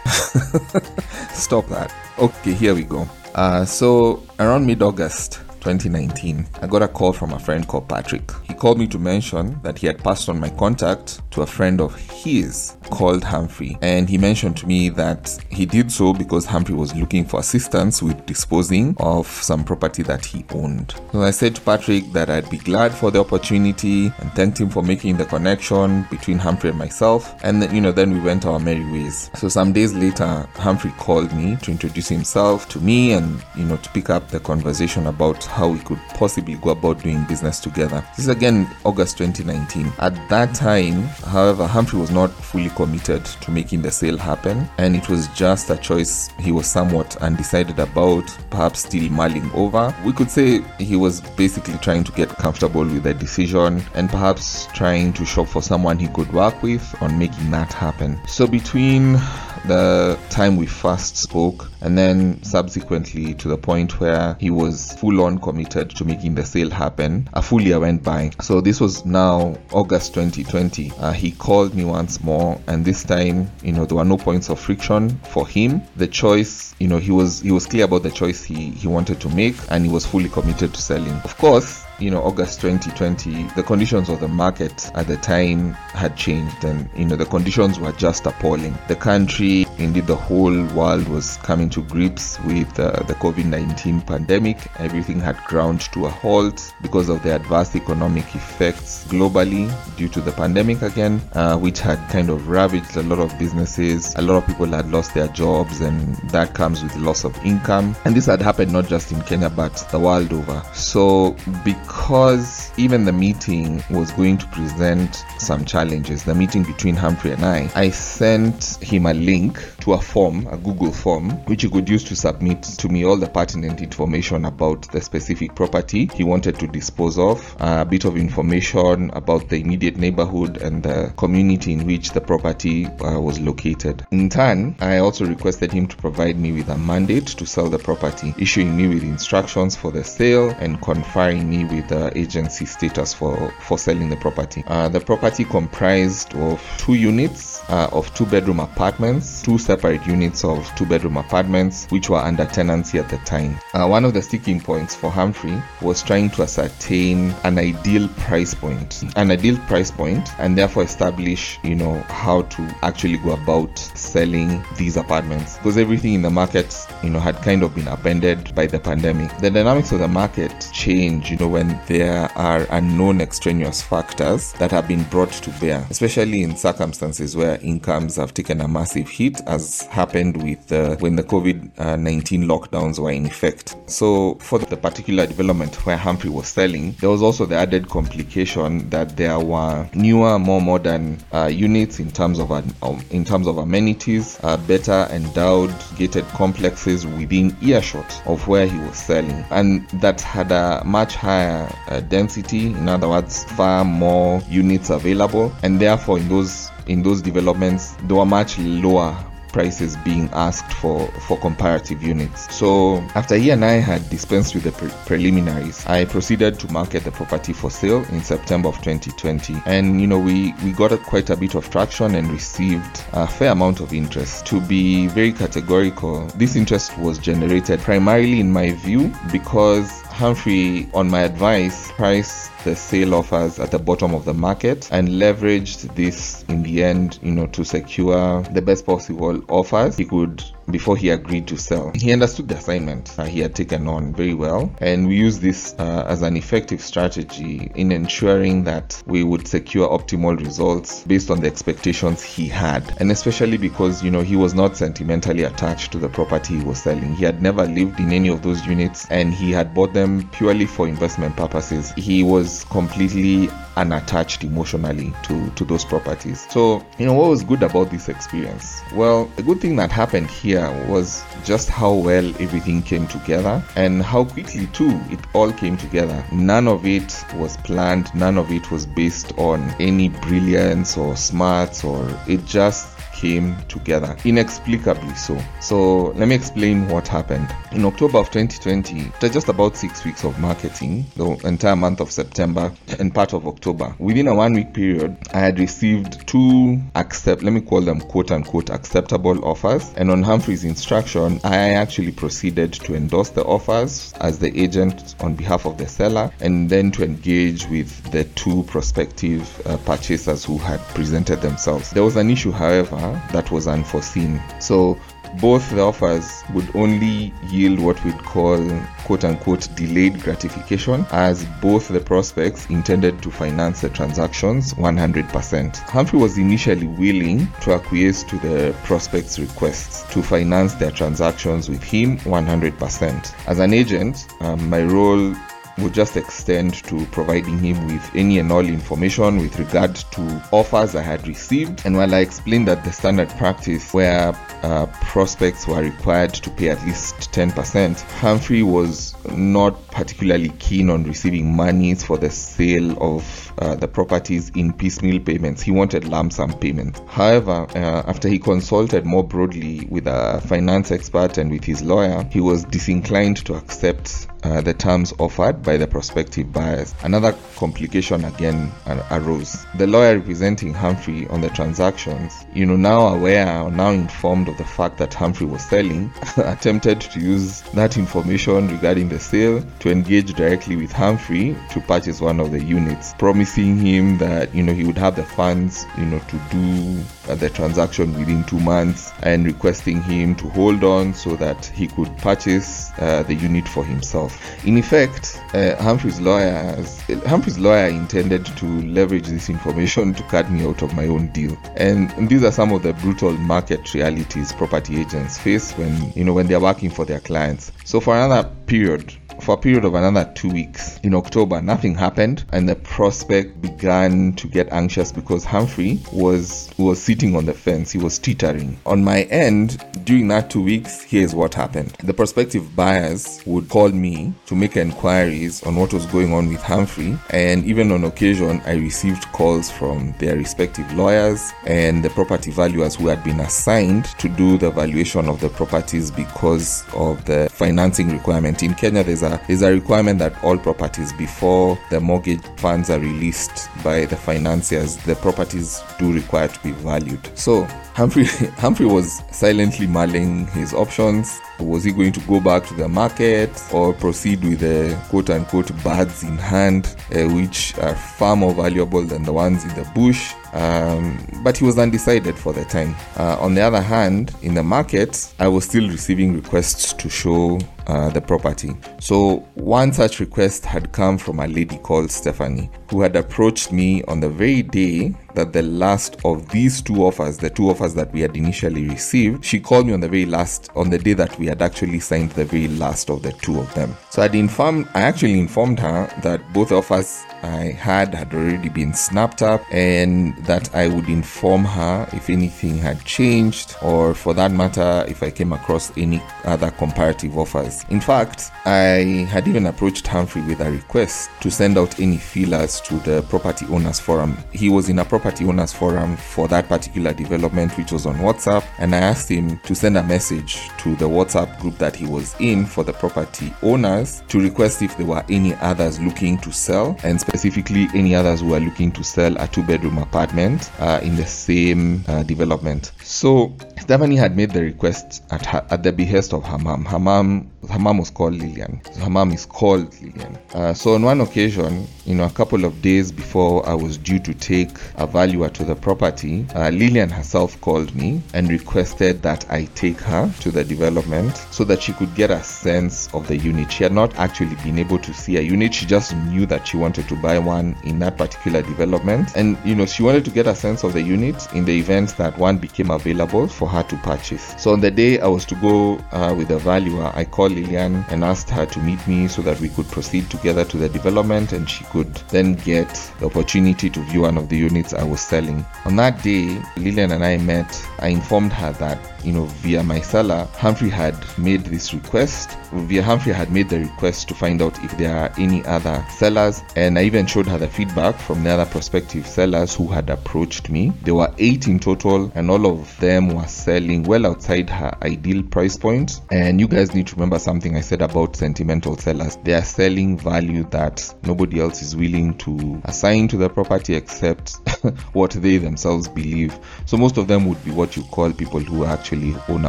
Stop 1.35 1.67
that. 1.69 1.93
Okay, 2.19 2.53
here 2.53 2.75
we 2.75 2.85
go. 2.85 3.08
Uh, 3.35 3.64
so 3.64 4.23
around 4.38 4.67
mid 4.67 4.82
August 4.82 5.41
2019, 5.61 6.47
I 6.62 6.67
got 6.67 6.83
a 6.83 6.89
call 6.89 7.12
from 7.12 7.33
a 7.33 7.39
friend 7.39 7.67
called 7.69 7.89
Patrick. 7.89 8.31
He 8.45 8.55
called 8.55 8.79
me 8.79 8.87
to 8.89 8.99
mention 8.99 9.61
that 9.62 9.79
he 9.79 9.87
had 9.87 10.03
passed 10.03 10.29
on 10.29 10.41
my 10.41 10.49
contact 10.51 11.21
to 11.33 11.43
a 11.43 11.47
friend 11.47 11.81
of 11.81 11.95
his 11.97 12.77
called 12.91 13.25
Humphrey. 13.25 13.79
And 13.81 14.09
he 14.09 14.19
mentioned 14.19 14.57
to 14.59 14.67
me 14.67 14.89
that 14.91 15.39
he 15.51 15.65
did 15.65 15.91
so 15.91 16.13
because 16.13 16.45
Humphrey 16.45 16.75
was 16.75 16.95
looking 16.95 17.25
for 17.25 17.41
assistance 17.41 18.03
with 18.03 18.27
disposing 18.27 18.95
of 18.99 19.27
some 19.27 19.65
property 19.65 20.03
that 20.05 20.25
he 20.25 20.45
owned. 20.53 20.95
So 21.13 21.23
I 21.23 21.31
said 21.31 21.55
to 21.57 21.61
Patrick 21.63 22.13
that 22.13 22.29
I'd 22.29 22.51
be 22.51 22.59
glad 22.59 22.93
for 22.93 23.11
the 23.11 23.21
opportunity 23.21 24.13
and 24.19 24.33
thanked 24.33 24.61
him 24.61 24.69
for 24.69 24.83
making 24.83 25.17
the 25.17 25.25
connection 25.25 26.07
between 26.11 26.39
Humphrey 26.39 26.71
and 26.71 26.79
myself. 26.79 27.35
And 27.43 27.63
then, 27.63 27.75
you 27.75 27.81
know, 27.81 27.93
then 27.93 28.13
we 28.13 28.21
went 28.21 28.47
our 28.47 28.59
merry 28.59 28.85
ways. 28.93 29.31
So 29.35 29.49
some 29.49 29.73
days 29.73 29.95
later, 29.95 30.49
Humphrey 30.55 30.93
called 30.99 31.33
me 31.33 31.57
to 31.63 31.71
introduce 31.71 32.09
himself 32.09 32.69
to 32.71 32.81
me 32.81 33.13
and, 33.13 33.43
you 33.57 33.65
know, 33.65 33.77
to 33.77 33.91
pick 33.91 34.11
up 34.11 34.29
the 34.29 34.41
conversation 34.41 35.07
about 35.07 35.45
how 35.45 35.69
we 35.69 35.79
could 35.79 36.01
possibly 36.15 36.55
go 36.57 36.71
about 36.71 37.03
doing 37.03 37.25
business 37.25 37.61
together. 37.61 38.05
This 38.17 38.27
is 38.27 38.29
again 38.29 38.69
August 38.85 39.19
2019. 39.19 39.93
At 39.99 40.29
that 40.29 40.55
time, 40.55 41.03
however, 41.03 41.67
Humphrey 41.67 42.01
was 42.01 42.11
not 42.11 42.31
fully 42.31 42.71
committed 42.81 43.23
to 43.27 43.50
making 43.50 43.82
the 43.82 43.91
sale 43.91 44.17
happen, 44.17 44.67
and 44.79 44.97
it 44.97 45.06
was 45.11 45.29
just 45.29 45.69
a 45.69 45.77
choice 45.77 46.31
he 46.38 46.50
was 46.50 46.67
somewhat 46.67 47.15
undecided 47.19 47.79
about, 47.79 48.25
perhaps 48.49 48.87
still 48.87 49.06
mulling 49.11 49.50
over. 49.53 49.94
We 50.03 50.15
could 50.15 50.31
say 50.31 50.62
he 50.79 50.97
was 50.97 51.21
basically 51.37 51.77
trying 51.79 52.05
to 52.05 52.12
get 52.12 52.31
comfortable 52.31 52.85
with 52.85 53.03
the 53.03 53.12
decision 53.12 53.82
and 53.94 54.09
perhaps 54.09 54.67
trying 54.73 55.12
to 55.12 55.27
shop 55.27 55.49
for 55.49 55.61
someone 55.61 55.99
he 55.99 56.09
could 56.09 56.32
work 56.32 56.62
with 56.62 56.82
on 57.03 57.19
making 57.19 57.50
that 57.50 57.71
happen. 57.71 58.19
So 58.27 58.47
between 58.47 59.21
the 59.67 60.19
time 60.31 60.57
we 60.57 60.67
first 60.67 61.17
spoke, 61.17 61.71
and 61.81 61.97
then 61.97 62.43
subsequently 62.43 63.35
to 63.35 63.49
the 63.49 63.57
point 63.57 64.01
where 64.01 64.37
he 64.41 64.51
was 64.51 64.93
full 64.95 65.23
on 65.23 65.39
committed 65.39 65.91
to 65.91 66.05
making 66.05 66.35
the 66.35 66.45
sale 66.45 66.71
happen. 66.71 67.29
A 67.35 67.43
full 67.43 67.61
year 67.61 67.81
went 67.81 68.03
by. 68.03 68.31
So 68.41 68.61
this 68.61 68.81
was 68.81 69.05
now 69.05 69.57
August 69.73 70.15
2020. 70.15 70.93
Uh, 70.99 71.12
he 71.12 71.33
called 71.33 71.75
me 71.75 71.85
once 71.85 72.23
more, 72.23 72.61
and 72.67 72.85
this 72.85 73.05
time, 73.05 73.51
you 73.62 73.73
know, 73.73 73.85
there 73.85 73.97
were 73.97 74.05
no 74.05 74.17
points 74.17 74.49
of 74.51 74.59
friction 74.59 75.11
for 75.31 75.47
him. 75.47 75.83
The 75.97 76.06
choice, 76.06 76.75
you 76.79 76.89
know, 76.89 76.99
he 76.99 77.11
was 77.11 77.41
he 77.41 77.53
was 77.53 77.67
clear 77.67 77.85
about 77.85 78.03
the 78.03 78.11
choice 78.11 78.43
he 78.43 78.71
he 78.71 78.87
wanted 78.87 79.21
to 79.21 79.29
make, 79.31 79.56
and 79.71 79.85
he 79.85 79.91
was 79.91 80.06
fully 80.06 80.29
committed 80.29 80.75
to 80.75 80.81
selling. 80.81 81.13
Of 81.25 81.37
course, 81.39 81.85
you 82.00 82.11
know 82.11 82.23
August 82.23 82.61
2020 82.61 83.44
the 83.55 83.62
conditions 83.62 84.08
of 84.08 84.20
the 84.20 84.29
market 84.29 84.91
at 84.94 85.06
the 85.06 85.17
time 85.17 85.73
had 85.73 86.17
changed 86.17 86.64
and 86.64 86.88
you 86.97 87.05
know 87.05 87.17
the 87.17 87.26
conditions 87.26 87.79
were 87.79 87.93
just 87.93 88.26
appalling. 88.26 88.76
The 88.88 88.97
country 88.97 89.67
indeed 89.81 90.06
the 90.06 90.17
whole 90.17 90.65
world 90.75 91.09
was 91.09 91.37
coming 91.38 91.71
to 91.71 91.82
grips 91.82 92.38
with 92.41 92.79
uh, 92.79 93.03
the 93.05 93.15
COVID-19 93.15 94.06
pandemic. 94.06 94.59
Everything 94.79 95.21
had 95.21 95.37
ground 95.44 95.81
to 95.93 96.06
a 96.06 96.09
halt 96.09 96.73
because 96.82 97.09
of 97.09 97.23
the 97.23 97.35
adverse 97.35 97.75
economic 97.75 98.25
effects 98.35 99.06
globally 99.09 99.71
due 99.97 100.09
to 100.09 100.21
the 100.21 100.32
pandemic 100.32 100.82
again 100.82 101.21
uh, 101.32 101.56
which 101.56 101.81
had 101.81 101.99
kind 102.11 102.31
of 102.31 102.49
ravaged 102.49 102.97
a 102.97 103.03
lot 103.03 103.19
of 103.19 103.37
businesses. 103.38 104.15
A 104.17 104.23
lot 104.23 104.37
of 104.37 104.47
people 104.47 104.67
had 104.67 104.91
lost 104.91 105.15
their 105.15 105.29
jobs 105.29 105.81
and 105.81 106.17
that 106.31 106.55
comes 106.55 106.82
with 106.82 106.94
loss 106.97 107.25
of 107.25 107.37
income. 107.44 107.97
And 108.05 108.15
this 108.15 108.27
had 108.27 108.43
happened 108.43 108.73
not 108.73 108.87
just 108.87 109.12
in 109.12 109.21
Kenya 109.23 109.50
but 109.50 109.75
the 109.91 109.99
world 109.99 110.32
over. 110.32 110.62
So 110.75 111.37
because 111.65 112.73
even 112.77 113.05
the 113.05 113.12
meeting 113.12 113.82
was 113.91 114.12
going 114.12 114.38
to 114.38 114.47
present 114.49 115.25
some 115.38 115.65
challenges, 115.65 116.25
the 116.25 116.35
meeting 116.35 116.62
between 116.62 116.97
Humphrey 116.97 117.32
and 117.32 117.44
I, 117.44 117.71
I 117.75 117.91
sent 117.91 118.77
him 118.82 119.06
a 119.06 119.15
link 119.15 119.59
to 119.81 119.93
a 119.93 120.00
form, 120.00 120.47
a 120.50 120.56
Google 120.56 120.93
form, 120.93 121.31
which 121.47 121.62
he 121.62 121.71
could 121.71 121.88
use 121.88 122.05
to 122.05 122.17
submit 122.17 122.62
to 122.62 122.88
me 122.88 123.05
all 123.05 123.17
the 123.17 123.29
pertinent 123.29 123.81
information 123.81 124.44
about 124.44 124.82
the 124.93 125.00
specific 125.00 125.55
property 125.55 126.11
he 126.15 126.25
wanted 126.25 126.59
to 126.59 126.67
dispose 126.67 127.19
of, 127.19 127.56
a 127.61 127.85
bit 127.85 128.05
of 128.05 128.17
information 128.17 129.11
about 129.15 129.49
the 129.49 129.61
immediate 129.61 129.97
neighborhood 129.97 130.59
and 130.62 130.82
the 130.82 131.12
community 131.17 131.73
in 131.73 131.87
which 131.87 132.12
the 132.12 132.21
property 132.21 132.87
uh, 132.87 133.19
was 133.21 133.41
located. 133.41 134.06
In 134.11 134.29
turn, 134.29 134.77
I 134.81 134.99
also 134.99 135.27
requested 135.27 135.73
him 135.73 135.87
to 135.88 135.97
provide 135.97 136.38
me 136.38 136.53
with 136.53 136.69
a 136.69 136.79
mandate 136.79 137.27
to 137.27 137.47
sell 137.47 137.69
the 137.69 137.79
property, 137.79 138.35
issuing 138.38 138.77
me 138.77 138.88
with 138.88 139.03
instructions 139.03 139.77
for 139.77 139.91
the 139.91 140.05
sale 140.05 140.50
and 140.59 140.81
conferring 140.81 141.49
me 141.49 141.65
with 141.65 141.88
the 141.88 142.17
agency 142.17 142.67
status 142.67 143.15
for, 143.15 143.53
for 143.61 143.79
selling 143.79 144.09
the 144.09 144.17
property. 144.17 144.65
Uh, 144.67 144.88
the 144.88 145.00
property 145.00 145.44
comprised 145.44 146.35
of 146.35 146.62
two 146.79 146.94
units 146.94 147.61
uh, 147.69 147.88
of 147.93 148.12
two 148.15 148.27
bedroom 148.27 148.61
apartments, 148.61 149.43
two 149.43 149.59
separate 149.70 150.05
units 150.05 150.44
of 150.44 150.69
two 150.75 150.84
bedroom 150.84 151.17
apartments, 151.17 151.87
which 151.90 152.11
were 152.11 152.19
under 152.19 152.44
tenancy 152.44 152.99
at 152.99 153.08
the 153.08 153.19
time. 153.19 153.56
Uh, 153.72 153.87
one 153.87 154.05
of 154.05 154.12
the 154.12 154.20
sticking 154.20 154.61
points 154.61 154.96
for 154.96 155.12
Humphrey 155.12 155.62
was 155.81 156.02
trying 156.02 156.28
to 156.31 156.43
ascertain 156.43 157.31
an 157.44 157.56
ideal 157.56 158.08
price 158.17 158.52
point, 158.52 159.05
an 159.14 159.31
ideal 159.31 159.56
price 159.69 159.93
point, 159.93 160.28
and 160.40 160.58
therefore 160.58 160.82
establish, 160.82 161.61
you 161.62 161.76
know, 161.76 162.00
how 162.08 162.43
to 162.43 162.62
actually 162.82 163.19
go 163.19 163.31
about 163.31 163.78
selling 163.78 164.61
these 164.76 164.96
apartments 164.96 165.56
because 165.58 165.78
everything 165.78 166.14
in 166.14 166.22
the 166.22 166.31
market, 166.31 166.76
you 167.05 167.11
know, 167.11 167.20
had 167.20 167.37
kind 167.37 167.62
of 167.62 167.72
been 167.72 167.87
upended 167.87 168.52
by 168.56 168.67
the 168.67 168.81
pandemic. 168.81 169.31
The 169.38 169.52
dynamics 169.52 169.93
of 169.93 170.00
the 170.00 170.08
market 170.08 170.69
change, 170.72 171.31
you 171.31 171.37
know, 171.37 171.49
when 171.49 171.81
there 171.87 172.28
are 172.37 172.67
unknown 172.70 173.20
extraneous 173.20 173.82
factors 173.82 174.52
that 174.55 174.72
have 174.72 174.88
been 174.88 175.05
brought 175.05 175.31
to 175.31 175.50
bear, 175.61 175.87
especially 175.90 176.43
in 176.43 176.56
circumstances 176.56 177.37
where 177.37 177.61
incomes 177.62 178.17
have 178.17 178.34
taken 178.34 178.61
a 178.62 178.67
massive 178.67 179.08
hit, 179.08 179.40
as 179.46 179.60
happened 179.91 180.43
with 180.43 180.73
uh, 180.73 180.97
when 180.97 181.17
the 181.17 181.23
COVID 181.23 181.99
19 181.99 182.45
lockdowns 182.45 182.99
were 182.99 183.11
in 183.11 183.27
effect. 183.27 183.77
So, 183.87 184.35
for 184.41 184.59
the 184.59 184.77
particular 184.77 185.27
development 185.27 185.75
where 185.87 185.97
Humphrey 185.97 186.31
was 186.31 186.49
selling, 186.49 186.93
there 187.01 187.11
was 187.11 187.23
also 187.23 187.47
the 187.47 187.57
added 187.57 187.89
complication 187.89 188.89
that 188.91 189.17
there 189.17 189.39
were 189.39 189.89
newer, 189.95 190.39
more 190.39 190.61
modern 190.61 191.19
uh, 191.33 191.47
units 191.47 192.01
in 192.01 192.11
terms 192.11 192.39
of 192.39 192.51
um, 192.51 193.01
in 193.11 193.25
terms 193.25 193.47
of 193.47 193.59
amenities, 193.59 194.39
uh, 194.43 194.57
better 194.57 195.09
endowed 195.11 195.75
gated 195.97 196.25
complexes 196.29 197.06
within 197.06 197.56
earshot 197.63 198.23
of 198.27 198.47
where 198.49 198.67
he 198.67 198.79
was 198.79 198.99
selling, 198.99 199.45
and 199.51 199.89
that 200.01 200.21
had 200.21 200.51
a 200.53 200.83
much 200.85 201.15
higher 201.15 201.71
uh, 201.89 202.01
density. 202.01 202.67
In 202.67 202.89
other 202.89 203.09
words, 203.09 203.45
far 203.53 203.85
more 203.85 204.41
units 204.49 204.91
available, 204.91 205.53
and 205.63 205.81
therefore 205.81 206.19
in 206.19 206.29
those 206.29 206.71
in 206.87 207.03
those 207.03 207.23
developments, 207.23 207.95
there 208.05 208.17
were 208.17 208.27
much 208.27 208.59
lower 208.59 209.17
prices 209.52 209.97
being 209.99 210.29
asked 210.32 210.73
for 210.73 211.06
for 211.26 211.38
comparative 211.38 212.02
units. 212.02 212.55
So 212.55 212.97
after 213.14 213.37
he 213.37 213.50
and 213.50 213.64
I 213.64 213.73
had 213.73 214.08
dispensed 214.11 214.55
with 214.55 214.64
the 214.64 214.73
pre- 214.73 214.91
preliminaries, 215.06 215.85
I 215.87 216.05
proceeded 216.05 216.58
to 216.61 216.73
market 216.73 217.05
the 217.05 217.12
property 217.12 217.52
for 217.52 217.70
sale 217.70 218.05
in 218.11 218.23
September 218.23 218.69
of 218.69 218.76
2020, 218.76 219.62
and 219.67 220.00
you 220.00 220.06
know 220.06 220.19
we 220.19 220.55
we 220.64 220.73
got 220.73 220.93
a, 220.93 220.99
quite 220.99 221.31
a 221.31 221.37
bit 221.37 221.55
of 221.55 221.69
traction 221.70 222.14
and 222.14 222.31
received 222.31 223.02
a 223.12 223.26
fair 223.26 223.52
amount 223.52 223.81
of 223.81 223.93
interest. 223.93 224.47
To 224.47 224.61
be 224.61 225.06
very 225.08 225.32
categorical, 225.32 226.26
this 226.37 226.56
interest 226.56 226.96
was 226.98 227.19
generated 227.19 227.81
primarily, 227.81 228.41
in 228.41 228.53
my 228.53 228.72
view, 228.72 229.13
because 229.32 230.01
Humphrey, 230.03 230.89
on 230.93 231.08
my 231.08 231.20
advice, 231.22 231.91
priced 231.93 232.51
the 232.64 232.76
sale 232.76 233.14
offers 233.14 233.58
at 233.58 233.70
the 233.70 233.79
bottom 233.79 234.14
of 234.14 234.24
the 234.24 234.34
market 234.34 234.88
and 234.93 235.08
leveraged 235.08 235.94
this 235.94 236.44
in 236.48 236.62
the 236.62 236.84
end, 236.84 237.19
you 237.22 237.31
know, 237.31 237.46
to 237.48 237.64
secure 237.64 238.43
the 238.43 238.62
best 238.62 238.86
possible 238.86 239.43
offers 239.48 239.96
he 239.96 240.05
could 240.05 240.43
before 240.70 240.96
he 240.96 241.10
agreed 241.10 241.46
to 241.48 241.56
sell. 241.56 241.90
He 241.94 242.12
understood 242.12 242.48
the 242.48 242.56
assignment 242.56 243.19
uh, 243.19 243.24
he 243.24 243.40
had 243.40 243.55
taken 243.55 243.88
on 243.88 244.12
very 244.14 244.34
well, 244.34 244.72
and 244.81 245.08
we 245.08 245.17
used 245.17 245.40
this 245.40 245.74
uh, 245.79 246.05
as 246.06 246.22
an 246.22 246.36
effective 246.36 246.81
strategy 246.81 247.70
in 247.74 247.93
ensuring 247.93 248.64
that 248.64 249.02
we 249.06 249.24
would 249.24 249.48
secure 249.48 249.88
optimal 249.88 250.38
results 250.38 251.02
based 251.05 251.31
on 251.31 251.40
the 251.40 251.46
expectations 251.46 252.22
he 252.22 252.46
had, 252.46 252.94
and 253.00 253.10
especially 253.10 253.56
because 253.56 254.02
you 254.02 254.10
know 254.10 254.20
he 254.20 254.36
was 254.36 254.55
not 254.55 254.76
sentimentally 254.76 255.43
attached 255.43 255.93
to 255.93 255.98
the 255.98 256.08
property 256.08 256.58
he 256.58 256.64
was 256.64 256.82
selling. 256.82 257.14
He 257.17 257.24
had 257.24 257.43
never 257.43 257.67
lived 257.67 257.98
in 257.98 258.12
any 258.12 258.29
of 258.29 258.43
those 258.43 258.64
units, 258.67 259.06
and 259.10 259.34
he 259.34 259.50
had 259.50 259.74
bought 259.74 259.93
them 259.93 260.29
purely 260.31 260.67
for 260.67 260.86
investment 260.86 261.36
purposes. 261.36 261.93
He 261.96 262.22
was 262.22 262.50
completely 262.65 263.49
unattached 263.77 264.45
emotionally 264.45 265.13
to 265.23 265.51
to 265.51 265.65
those 265.65 265.85
properties. 265.85 266.47
So 266.51 266.85
you 266.99 267.07
know 267.07 267.15
what 267.15 267.31
was 267.31 267.43
good 267.43 267.63
about 267.63 267.91
this 267.91 268.09
experience? 268.09 268.81
Well, 268.95 269.27
the 269.37 269.43
good 269.43 269.61
thing 269.61 269.77
that 269.77 269.91
happened 269.91 270.29
here 270.29 270.69
was 270.89 271.23
just 271.45 271.69
how 271.69 271.95
well 271.95 272.27
everything 272.41 272.83
came 272.83 273.07
together 273.07 273.63
and 273.77 274.03
how 274.03 274.25
quickly 274.25 274.67
too 274.69 275.01
it 275.11 275.21
all 275.33 275.53
came 275.53 275.77
together. 275.77 276.25
None 276.33 276.69
of 276.69 276.87
it 276.87 277.25
was 277.35 277.57
planned, 277.59 278.15
none 278.15 278.37
of 278.37 278.51
it 278.51 278.71
was 278.71 278.87
based 278.87 279.33
on 279.39 279.61
any 279.81 280.09
brilliance 280.09 280.97
or 280.97 281.17
smarts 281.17 281.85
or 281.85 282.09
it 282.27 282.45
just 282.45 283.00
came 283.20 283.55
together, 283.69 284.17
inexplicably 284.24 285.15
so. 285.15 285.39
So 285.60 286.12
let 286.17 286.27
me 286.27 286.34
explain 286.34 286.89
what 286.89 287.06
happened. 287.06 287.55
In 287.72 287.84
October 287.84 288.19
of 288.19 288.31
2020, 288.31 289.06
after 289.08 289.29
just 289.29 289.48
about 289.48 289.77
six 289.77 290.05
weeks 290.05 290.24
of 290.24 290.39
marketing, 290.39 291.05
the 291.17 291.29
entire 291.46 291.77
month 291.77 292.00
of 292.00 292.10
September 292.10 292.72
and 292.98 293.15
part 293.15 293.34
of 293.34 293.46
October, 293.46 293.94
within 293.98 294.27
a 294.27 294.34
one 294.34 294.55
week 294.55 294.72
period, 294.72 295.17
I 295.34 295.41
had 295.41 295.58
received 295.58 296.27
two 296.27 296.81
accept, 296.94 297.43
let 297.43 297.53
me 297.53 297.60
call 297.60 297.82
them 297.82 298.00
quote 298.00 298.31
unquote 298.31 298.70
acceptable 298.70 299.44
offers. 299.44 299.93
And 299.96 300.10
on 300.10 300.22
Humphrey's 300.22 300.65
instruction, 300.65 301.41
I 301.44 301.70
actually 301.70 302.12
proceeded 302.12 302.72
to 302.72 302.94
endorse 302.94 303.31
the 303.31 303.44
offers 303.44 304.15
as 304.20 304.39
the 304.39 304.58
agent 304.58 305.15
on 305.20 305.34
behalf 305.34 305.67
of 305.67 305.77
the 305.77 305.86
seller 305.86 306.31
and 306.41 306.70
then 306.70 306.91
to 306.93 307.05
engage 307.05 307.69
with 307.69 308.10
the 308.12 308.24
two 308.24 308.62
prospective 308.65 309.67
uh, 309.67 309.77
purchasers 309.79 310.44
who 310.44 310.56
had 310.56 310.81
presented 310.94 311.43
themselves. 311.43 311.91
There 311.91 312.05
was 312.05 312.17
an 312.17 312.31
issue, 312.31 312.53
however, 312.53 313.09
that 313.32 313.50
was 313.50 313.67
unforeseen. 313.67 314.40
So 314.60 314.98
both 315.40 315.69
the 315.70 315.81
offers 315.81 316.43
would 316.52 316.74
only 316.74 317.32
yield 317.48 317.79
what 317.79 318.02
we'd 318.05 318.19
call 318.24 318.58
quote 319.05 319.24
unquote 319.24 319.69
delayed 319.76 320.20
gratification, 320.20 321.06
as 321.12 321.44
both 321.60 321.88
the 321.88 322.00
prospects 322.00 322.67
intended 322.67 323.22
to 323.22 323.31
finance 323.31 323.81
the 323.81 323.88
transactions 323.90 324.74
100%. 324.74 325.76
Humphrey 325.76 326.19
was 326.19 326.38
initially 326.38 326.86
willing 326.86 327.46
to 327.60 327.74
acquiesce 327.74 328.24
to 328.24 328.38
the 328.38 328.74
prospects' 328.84 329.38
requests 329.38 330.02
to 330.12 330.22
finance 330.22 330.74
their 330.74 330.90
transactions 330.90 331.69
with 331.69 331.82
him 331.82 332.19
100%. 332.19 333.34
As 333.46 333.58
an 333.58 333.72
agent, 333.72 334.26
um, 334.40 334.69
my 334.69 334.82
role 334.82 335.34
would 335.82 335.94
just 335.94 336.17
extend 336.17 336.75
to 336.84 337.05
providing 337.06 337.58
him 337.58 337.87
with 337.87 338.10
any 338.15 338.39
and 338.39 338.51
all 338.53 338.65
information 338.65 339.39
with 339.39 339.58
regard 339.58 339.96
to 339.96 340.43
offers 340.53 340.94
I 340.94 341.03
had 341.03 341.27
received. 341.27 341.82
And 341.84 341.96
while 341.96 342.15
I 342.15 342.19
explained 342.19 342.69
that 342.69 342.84
the 342.84 342.93
standard 342.93 343.29
practice 343.31 343.93
where 343.93 344.34
uh, 344.63 344.87
prospects 345.03 345.67
were 345.67 345.82
required 345.82 346.34
to 346.34 346.51
pay 346.51 346.70
at 346.70 346.84
least 346.87 347.32
10%, 347.32 348.01
Humphrey 348.19 348.63
was 348.63 349.15
not 349.31 349.87
particularly 349.89 350.51
keen 350.58 350.91
on 350.91 351.05
receiving 351.05 351.55
monies 351.55 352.05
for 352.05 352.17
the 352.17 352.31
sale 352.31 352.96
of 353.03 353.53
uh, 353.58 353.75
the 353.75 353.89
properties 353.89 354.51
in 354.51 354.72
piecemeal 354.72 355.20
payments. 355.20 355.63
He 355.63 355.70
wanted 355.70 356.06
lump 356.06 356.32
sum 356.32 356.53
payment. 356.55 357.01
However, 357.08 357.67
uh, 357.75 358.03
after 358.06 358.29
he 358.29 358.39
consulted 358.39 359.05
more 359.05 359.25
broadly 359.25 359.87
with 359.91 360.06
a 360.06 360.41
finance 360.46 360.91
expert 360.91 361.39
and 361.39 361.51
with 361.51 361.65
his 361.65 361.82
lawyer, 361.82 362.27
he 362.31 362.41
was 362.41 362.65
disinclined 362.65 363.44
to 363.46 363.55
accept 363.55 364.29
uh, 364.43 364.61
the 364.61 364.75
terms 364.75 365.13
offered 365.19 365.63
by 365.63 365.77
the 365.77 365.87
prospective 365.87 366.53
buyers. 366.53 366.94
Another 367.03 367.35
complication 367.56 368.25
again 368.25 368.73
arose. 369.11 369.67
The 369.77 369.87
lawyer 369.87 370.19
representing 370.19 370.75
Humphrey 370.75 371.27
on 371.29 371.41
the 371.41 371.51
transactions, 371.51 372.44
you 372.55 372.67
know, 372.67 372.77
now 372.77 373.09
aware 373.09 373.63
or 373.63 373.70
now 373.70 373.91
informed 373.91 374.49
of 374.49 374.56
the 374.56 374.65
fact 374.65 374.99
that 374.99 375.15
Humphrey 375.15 375.47
was 375.47 375.63
selling, 375.63 376.13
attempted 376.37 377.01
to 377.03 377.20
use 377.20 377.63
that 377.75 377.97
information 377.97 378.69
regarding 378.69 379.09
the 379.09 379.19
sale 379.19 379.65
to 379.81 379.91
engage 379.91 380.35
directly 380.35 380.77
with 380.77 380.93
Humphrey 380.93 381.56
to 381.70 381.81
purchase 381.81 382.20
one 382.20 382.41
of 382.41 382.51
the 382.51 382.63
units, 382.63 383.15
promising 383.19 383.79
him 383.79 384.19
that, 384.19 384.55
you 384.55 384.63
know, 384.63 384.73
he 384.73 384.85
would 384.85 384.99
have 384.99 385.17
the 385.17 385.25
funds, 385.25 385.87
you 385.99 386.06
know, 386.06 386.19
to 386.19 386.41
do 386.51 387.05
uh, 387.19 387.19
the 387.34 387.51
transaction 387.51 388.17
within 388.19 388.44
two 388.44 388.60
months 388.60 389.13
and 389.22 389.44
requesting 389.44 390.03
him 390.03 390.34
to 390.37 390.49
hold 390.51 390.84
on 390.84 391.15
so 391.15 391.37
that 391.37 391.67
he 391.67 391.87
could 391.89 392.15
purchase 392.19 392.91
uh, 392.99 393.22
the 393.25 393.34
unit 393.34 393.69
for 393.69 393.84
himself. 393.84 394.65
In 394.65 394.79
effect, 394.79 395.41
uh, 395.55 395.77
Humphrey's 395.82 396.20
lawyers, 396.20 397.01
Humphrey's 397.27 397.58
lawyer 397.58 397.89
intended 397.89 398.46
to 398.46 398.67
leverage 398.82 399.27
this 399.27 399.49
information 399.49 400.15
to 400.15 400.22
cut 400.25 400.51
me 400.51 400.67
out 400.67 400.82
of 400.82 400.94
my 400.94 401.06
own 401.06 401.29
deal. 401.29 401.56
And, 401.77 402.10
and 402.13 402.29
these 402.29 402.44
are 402.44 402.53
some 402.53 402.72
of 402.72 402.82
the 402.82 402.93
brutal 402.94 403.32
market 403.32 403.94
realities 403.94 404.53
property 404.53 405.01
agents 405.01 405.39
face 405.39 405.72
when 405.72 406.13
you 406.15 406.25
know 406.25 406.32
when 406.32 406.46
they're 406.46 406.60
working 406.60 406.91
for 406.91 407.05
their 407.05 407.20
clients. 407.20 407.72
So 407.84 408.01
for 408.01 408.17
another 408.17 408.49
period, 408.67 409.15
for 409.41 409.55
a 409.55 409.59
period 409.59 409.85
of 409.85 409.94
another 409.94 410.31
two 410.35 410.51
weeks. 410.51 410.99
In 411.03 411.15
October, 411.15 411.61
nothing 411.61 411.94
happened, 411.94 412.44
and 412.53 412.69
the 412.69 412.77
prospect 412.77 413.61
began 413.61 414.32
to 414.35 414.49
get 414.49 414.73
anxious 414.73 415.13
because 415.13 415.44
Humphrey 415.44 416.01
was 416.13 416.70
was 416.79 417.03
sitting 417.03 417.37
on 417.37 417.47
the 417.47 417.55
fence. 417.55 417.91
He 417.91 417.99
was 417.99 418.19
teetering. 418.19 418.79
On 418.87 419.03
my 419.03 419.23
end, 419.25 419.85
during 420.05 420.29
that 420.29 420.51
two 420.51 420.63
weeks, 420.63 421.03
here's 421.03 421.35
what 421.35 421.55
happened: 421.55 421.97
the 422.03 422.15
prospective 422.15 422.75
buyers 422.77 423.41
would 423.47 423.69
call 423.69 423.89
me 423.89 424.32
to 424.47 424.55
make 424.55 424.77
inquiries 424.77 425.63
on 425.65 425.77
what 425.77 425.93
was 425.93 426.06
going 426.06 426.32
on 426.32 426.49
with 426.49 426.63
Humphrey, 426.63 427.17
and 427.31 427.65
even 427.65 427.93
on 427.93 428.05
occasion, 428.05 428.61
I 428.67 428.75
received 428.75 429.25
calls 429.32 429.70
from 429.70 430.15
their 430.19 430.37
respective 430.37 430.93
lawyers 430.93 431.53
and 431.67 432.05
the 432.05 432.11
property 432.11 432.51
valuers 432.51 432.97
who 432.97 433.09
had 433.09 433.23
been 433.25 433.41
assigned 433.41 434.06
to 434.19 434.29
do 434.29 434.59
the 434.59 434.70
valuation 434.70 435.29
of 435.29 435.41
the 435.41 435.49
properties 435.49 436.11
because 436.11 436.85
of 436.94 437.25
the 437.25 437.49
financing 437.51 438.11
requirement. 438.11 438.63
In 438.63 438.75
Kenya, 438.75 439.05
there's 439.05 439.23
a 439.23 439.30
is 439.49 439.63
a 439.63 439.70
requirement 439.72 440.19
that 440.20 440.43
all 440.43 440.56
properties 440.56 441.13
before 441.13 441.79
the 441.91 442.01
mortgage 442.01 442.43
funds 442.56 442.91
are 442.91 442.99
released 442.99 443.69
by 443.84 444.06
the 444.06 444.17
financiers, 444.17 444.96
the 444.99 445.15
properties 445.17 445.82
do 445.99 446.13
require 446.13 446.49
to 446.49 446.63
be 446.63 446.72
valued. 446.72 447.20
So 447.39 447.65
Humphrey 447.94 448.25
Humphrey 448.58 448.87
was 448.87 449.22
silently 449.31 449.87
mulling 449.87 450.46
his 450.49 450.72
options. 450.72 451.39
Was 451.58 451.84
he 451.84 451.93
going 451.93 452.13
to 452.13 452.20
go 452.20 452.41
back 452.41 452.65
to 452.69 452.75
the 452.75 452.89
market 452.89 453.51
or 453.72 453.93
proceed 453.93 454.43
with 454.43 454.60
the 454.60 454.99
quote 455.10 455.29
unquote 455.31 455.70
birds 455.82 456.22
in 456.22 456.39
hand, 456.39 456.96
uh, 457.15 457.29
which 457.29 457.77
are 457.79 457.94
far 457.94 458.37
more 458.37 458.55
valuable 458.55 459.03
than 459.03 459.25
the 459.25 459.32
ones 459.32 459.65
in 459.65 459.75
the 459.75 459.84
bush? 459.94 460.32
Um, 460.53 461.25
but 461.43 461.57
he 461.57 461.65
was 461.65 461.79
undecided 461.79 462.37
for 462.37 462.53
the 462.53 462.65
time. 462.65 462.95
Uh, 463.17 463.37
on 463.39 463.55
the 463.55 463.61
other 463.61 463.81
hand, 463.81 464.35
in 464.43 464.55
the 464.55 464.63
market, 464.63 465.33
I 465.39 465.49
was 465.49 465.65
still 465.65 465.89
receiving 465.89 466.35
requests 466.35 466.93
to 466.93 467.09
show 467.09 467.61
uh, 467.87 468.11
the 468.11 468.21
property. 468.21 468.77
So, 469.01 469.39
one 469.55 469.93
such 469.93 470.21
request 470.21 470.65
had 470.65 470.93
come 470.93 471.19
from 471.19 471.41
a 471.41 471.47
lady 471.47 471.79
called 471.79 472.11
Stephanie, 472.11 472.71
who 472.91 473.01
had 473.01 473.17
approached 473.17 473.73
me 473.73 474.03
on 474.05 474.21
the 474.21 474.29
very 474.29 474.63
day 474.63 475.15
that 475.34 475.53
the 475.53 475.63
last 475.63 476.17
of 476.25 476.49
these 476.51 476.82
two 476.82 477.05
offers, 477.05 477.39
the 477.39 477.51
two 477.51 477.70
offers 477.70 477.94
that 477.94 478.13
we 478.13 478.20
had 478.20 478.37
initially 478.37 478.89
received, 478.89 479.44
she 479.44 479.60
called 479.60 479.87
me 479.87 479.93
on 479.93 480.01
the 480.01 480.08
very 480.08 480.27
last, 480.27 480.70
on 480.75 480.91
the 480.91 480.99
day 480.99 481.13
that 481.15 481.39
we 481.39 481.46
had 481.46 481.63
actually 481.63 482.01
signed 482.01 482.31
the 482.32 482.44
very 482.44 482.69
last 482.69 483.10
of 483.10 483.22
the 483.22 483.32
two 483.32 483.58
of 483.58 483.72
them. 483.75 483.96
So 484.10 484.22
I'd 484.22 484.34
informed, 484.34 484.89
I 484.94 485.03
actually 485.03 485.39
informed 485.39 485.79
her 485.81 486.13
that 486.22 486.53
both 486.53 486.72
offers 486.72 487.22
I 487.43 487.72
had 487.72 488.15
had 488.15 488.34
already 488.34 488.69
been 488.69 488.93
snapped 488.93 489.41
up 489.41 489.63
and 489.70 490.37
that 490.44 490.75
I 490.75 490.89
would 490.89 491.08
inform 491.08 491.65
her 491.65 492.06
if 492.13 492.29
anything 492.29 492.77
had 492.77 493.03
changed 493.05 493.77
or 493.82 494.15
for 494.15 494.34
that 494.34 494.51
matter 494.51 495.05
if 495.08 495.22
I 495.22 495.31
came 495.31 495.53
across 495.53 495.96
any 495.96 496.22
other 496.44 496.70
comparative 496.72 497.39
offers. 497.39 497.84
In 497.89 498.01
fact, 498.01 498.51
I 498.67 499.27
had 499.31 499.49
even 499.49 499.67
approached 499.67 500.06
Humphrey 500.06 500.43
with 500.43 500.60
a 500.60 500.70
request 500.70 501.31
to 501.41 501.51
send 501.51 501.79
out 501.79 501.99
any 501.99 502.19
feelers 502.19 502.81
to 502.82 502.99
the 503.01 503.22
property 503.22 503.67
owners 503.70 504.01
forum. 504.01 504.37
He 504.53 504.69
was 504.69 504.89
in 504.89 504.99
a 504.99 505.05
property 505.05 505.19
owners 505.24 505.72
forum 505.72 506.17
for 506.17 506.48
that 506.48 506.69
particular 506.69 507.12
development 507.12 507.77
which 507.77 507.93
was 507.93 508.06
on 508.06 508.17
WhatsApp 508.17 508.65
and 508.79 508.94
I 508.94 508.98
asked 508.98 509.31
him 509.31 509.58
to 509.60 509.74
send 509.74 509.96
a 509.96 510.03
message 510.03 510.69
to 510.79 510.94
the 510.96 511.08
WhatsApp 511.08 511.58
group 511.60 511.79
that 511.79 511.94
he 511.96 512.07
was 512.07 512.35
in 512.40 512.66
for 512.66 512.85
the 512.85 512.92
property 512.92 513.53
owners 513.62 514.22
to 514.29 514.40
request 514.40 514.83
if 514.83 514.96
there 514.96 515.07
were 515.07 515.24
any 515.29 515.55
others 515.57 516.00
looking 516.00 516.38
to 516.38 516.53
sell 516.53 516.96
and 517.05 517.20
specifically 517.20 517.88
any 517.94 518.14
others 518.14 518.40
who 518.40 518.55
are 518.55 518.61
looking 518.61 518.92
to 518.92 519.05
sell 519.05 519.37
a 519.38 519.48
two 519.48 519.62
bedroom 519.62 519.98
apartment 519.98 520.70
uh, 520.79 521.00
in 521.03 521.16
the 521.16 521.27
same 521.27 522.05
uh, 522.09 522.22
development. 522.22 522.92
So 523.11 523.52
Stephanie 523.81 524.14
had 524.14 524.37
made 524.37 524.52
the 524.52 524.62
request 524.62 525.24
at 525.33 525.44
her, 525.46 525.66
at 525.70 525.83
the 525.83 525.90
behest 525.90 526.33
of 526.33 526.44
her 526.44 526.59
mom. 526.59 526.85
Her 526.85 527.00
mom 527.00 527.50
her 527.68 527.79
mom 527.79 527.98
was 527.98 528.11
called 528.11 528.35
Lillian. 528.35 528.81
So 528.92 529.00
her 529.00 529.11
mom 529.11 529.33
is 529.33 529.46
called 529.46 529.94
Lillian. 530.00 530.38
Uh, 530.55 530.72
so 530.72 530.94
on 530.94 531.02
one 531.02 531.20
occasion, 531.20 531.87
you 532.07 532.14
know, 532.14 532.24
a 532.24 532.31
couple 532.31 532.64
of 532.64 532.81
days 532.83 533.12
before 533.12 533.68
I 533.68 533.74
was 533.74 533.98
due 533.98 534.18
to 534.20 534.35
take 534.35 534.70
a 534.96 535.07
valuer 535.07 535.48
to 535.50 535.64
the 535.64 535.74
property, 535.74 536.46
uh, 536.55 536.70
Lillian 536.70 537.11
herself 537.11 537.61
called 537.61 537.94
me 537.94 538.22
and 538.33 538.48
requested 538.48 539.22
that 539.22 539.50
I 539.50 539.66
take 539.74 540.00
her 540.00 540.33
to 540.40 540.50
the 540.50 540.64
development 540.64 541.37
so 541.50 541.64
that 541.64 541.83
she 541.83 541.92
could 541.92 542.14
get 542.14 542.31
a 542.31 542.42
sense 542.42 543.12
of 543.14 543.29
the 543.29 543.37
unit. 543.37 543.70
She 543.70 543.85
had 543.85 543.92
not 543.92 544.14
actually 544.16 544.57
been 544.57 544.79
able 544.79 544.98
to 544.98 545.12
see 545.12 545.37
a 545.37 545.42
unit. 545.42 545.74
She 545.74 545.87
just 545.87 546.14
knew 546.16 546.46
that 546.46 546.66
she 546.66 546.76
wanted 546.76 547.09
to 547.09 547.16
buy 547.16 547.38
one 547.38 547.76
in 547.85 547.98
that 548.00 548.16
particular 548.16 548.62
development, 548.62 549.37
and 549.37 549.59
you 549.64 549.74
know, 549.74 549.87
she 549.87 550.02
wanted 550.02 550.24
to 550.24 550.31
get 550.31 550.46
a 550.46 550.55
sense 550.55 550.83
of 550.83 550.92
the 550.92 551.02
unit 551.02 551.52
in 551.55 551.64
the 551.64 551.79
event 551.79 552.16
that 552.16 552.37
one 552.38 552.59
became 552.59 552.90
available 553.01 553.49
for 553.49 553.69
her 553.69 553.83
to 553.85 553.97
purchase. 553.97 554.55
So 554.59 554.73
on 554.73 554.81
the 554.81 554.90
day 554.90 555.21
I 555.21 555.27
was 555.27 555.45
to 555.47 555.55
go 555.57 555.99
uh, 556.12 556.35
with 556.37 556.49
the 556.49 556.59
valuer, 556.59 557.11
I 557.14 557.25
called 557.25 557.53
Lillian 557.53 558.05
and 558.11 558.23
asked 558.23 558.51
her 558.51 558.66
to 558.66 558.79
meet 558.81 559.05
me 559.07 559.29
so 559.29 559.42
that 559.42 559.59
we 559.61 559.69
could 559.71 559.88
proceed 559.88 560.29
together 560.31 560.64
to 560.66 560.77
the 560.77 560.88
development 560.88 561.53
and 561.53 561.69
she 561.69 561.85
could 561.85 562.14
then 562.31 562.55
get 562.55 562.88
the 563.19 563.27
opportunity 563.27 563.88
to 563.90 564.01
view 564.05 564.23
one 564.23 564.37
of 564.37 564.49
the 564.49 564.57
units 564.57 564.92
I 564.92 565.05
was 565.05 565.21
selling. 565.21 565.64
On 565.85 565.97
that 565.97 566.23
day, 566.23 566.61
Lillian 566.77 567.12
and 567.12 567.25
I 567.25 567.38
met. 567.38 567.71
I 567.99 568.09
informed 568.09 568.53
her 568.53 568.73
that, 568.75 568.99
you 569.24 569.33
know, 569.33 569.44
via 569.62 569.83
my 569.83 570.00
seller, 570.00 570.48
Humphrey 570.55 570.88
had 570.88 571.16
made 571.38 571.64
this 571.64 571.94
request. 571.94 572.57
Via 572.72 573.03
Humphrey 573.03 573.33
had 573.33 573.53
made 573.53 573.68
the 573.68 573.81
request 573.81 574.29
to 574.29 574.35
find 574.35 574.61
out 574.62 574.83
if 574.85 574.96
there 574.98 575.16
are 575.16 575.33
any 575.38 575.64
other 575.64 576.05
sellers, 576.11 576.62
and 576.77 576.98
I 576.98 577.05
even 577.05 577.27
showed 577.27 577.46
her 577.46 577.59
the 577.59 577.68
feedback 577.68 578.18
from 578.18 578.42
the 578.42 578.50
other 578.50 578.66
prospective 578.66 579.27
sellers 579.27 579.74
who 579.74 579.87
had 579.87 580.11
approached 580.11 580.70
me. 580.70 580.92
There 581.03 581.14
were 581.14 581.33
eight 581.38 581.68
in 581.68 581.79
total, 581.79 582.33
and 582.35 582.50
all 582.50 582.66
of 582.66 582.81
of 582.81 582.98
them 582.98 583.29
were 583.29 583.46
selling 583.46 584.03
well 584.05 584.27
outside 584.27 584.70
her 584.70 584.96
ideal 585.03 585.42
price 585.42 585.77
point. 585.77 586.20
And 586.31 586.61
you 586.61 586.66
guys 586.66 586.94
need 586.94 587.07
to 587.09 587.14
remember 587.14 587.38
something 587.38 587.77
I 587.77 587.81
said 587.81 588.03
about 588.03 588.37
sentimental 588.37 588.96
sellers. 588.96 589.37
They 589.44 589.55
are 589.55 589.62
selling 589.62 590.18
value 590.18 590.64
that 590.70 591.14
nobody 591.22 591.61
else 591.61 591.83
is 591.83 591.94
willing 591.94 592.37
to 592.38 592.81
assign 592.85 593.29
to 593.29 593.37
the 593.37 593.48
property 593.48 593.94
except 593.94 594.57
what 595.12 595.33
they 595.33 595.59
themselves 595.59 596.09
believe. 596.09 596.59
So 596.87 596.96
most 596.96 597.18
of 597.18 597.29
them 597.29 597.46
would 597.46 597.62
be 597.64 597.70
what 597.70 597.96
you 597.96 598.03
call 598.05 598.33
people 598.33 598.61
who 598.61 598.85
are 598.85 598.92
actually 598.92 599.10
owner 599.48 599.68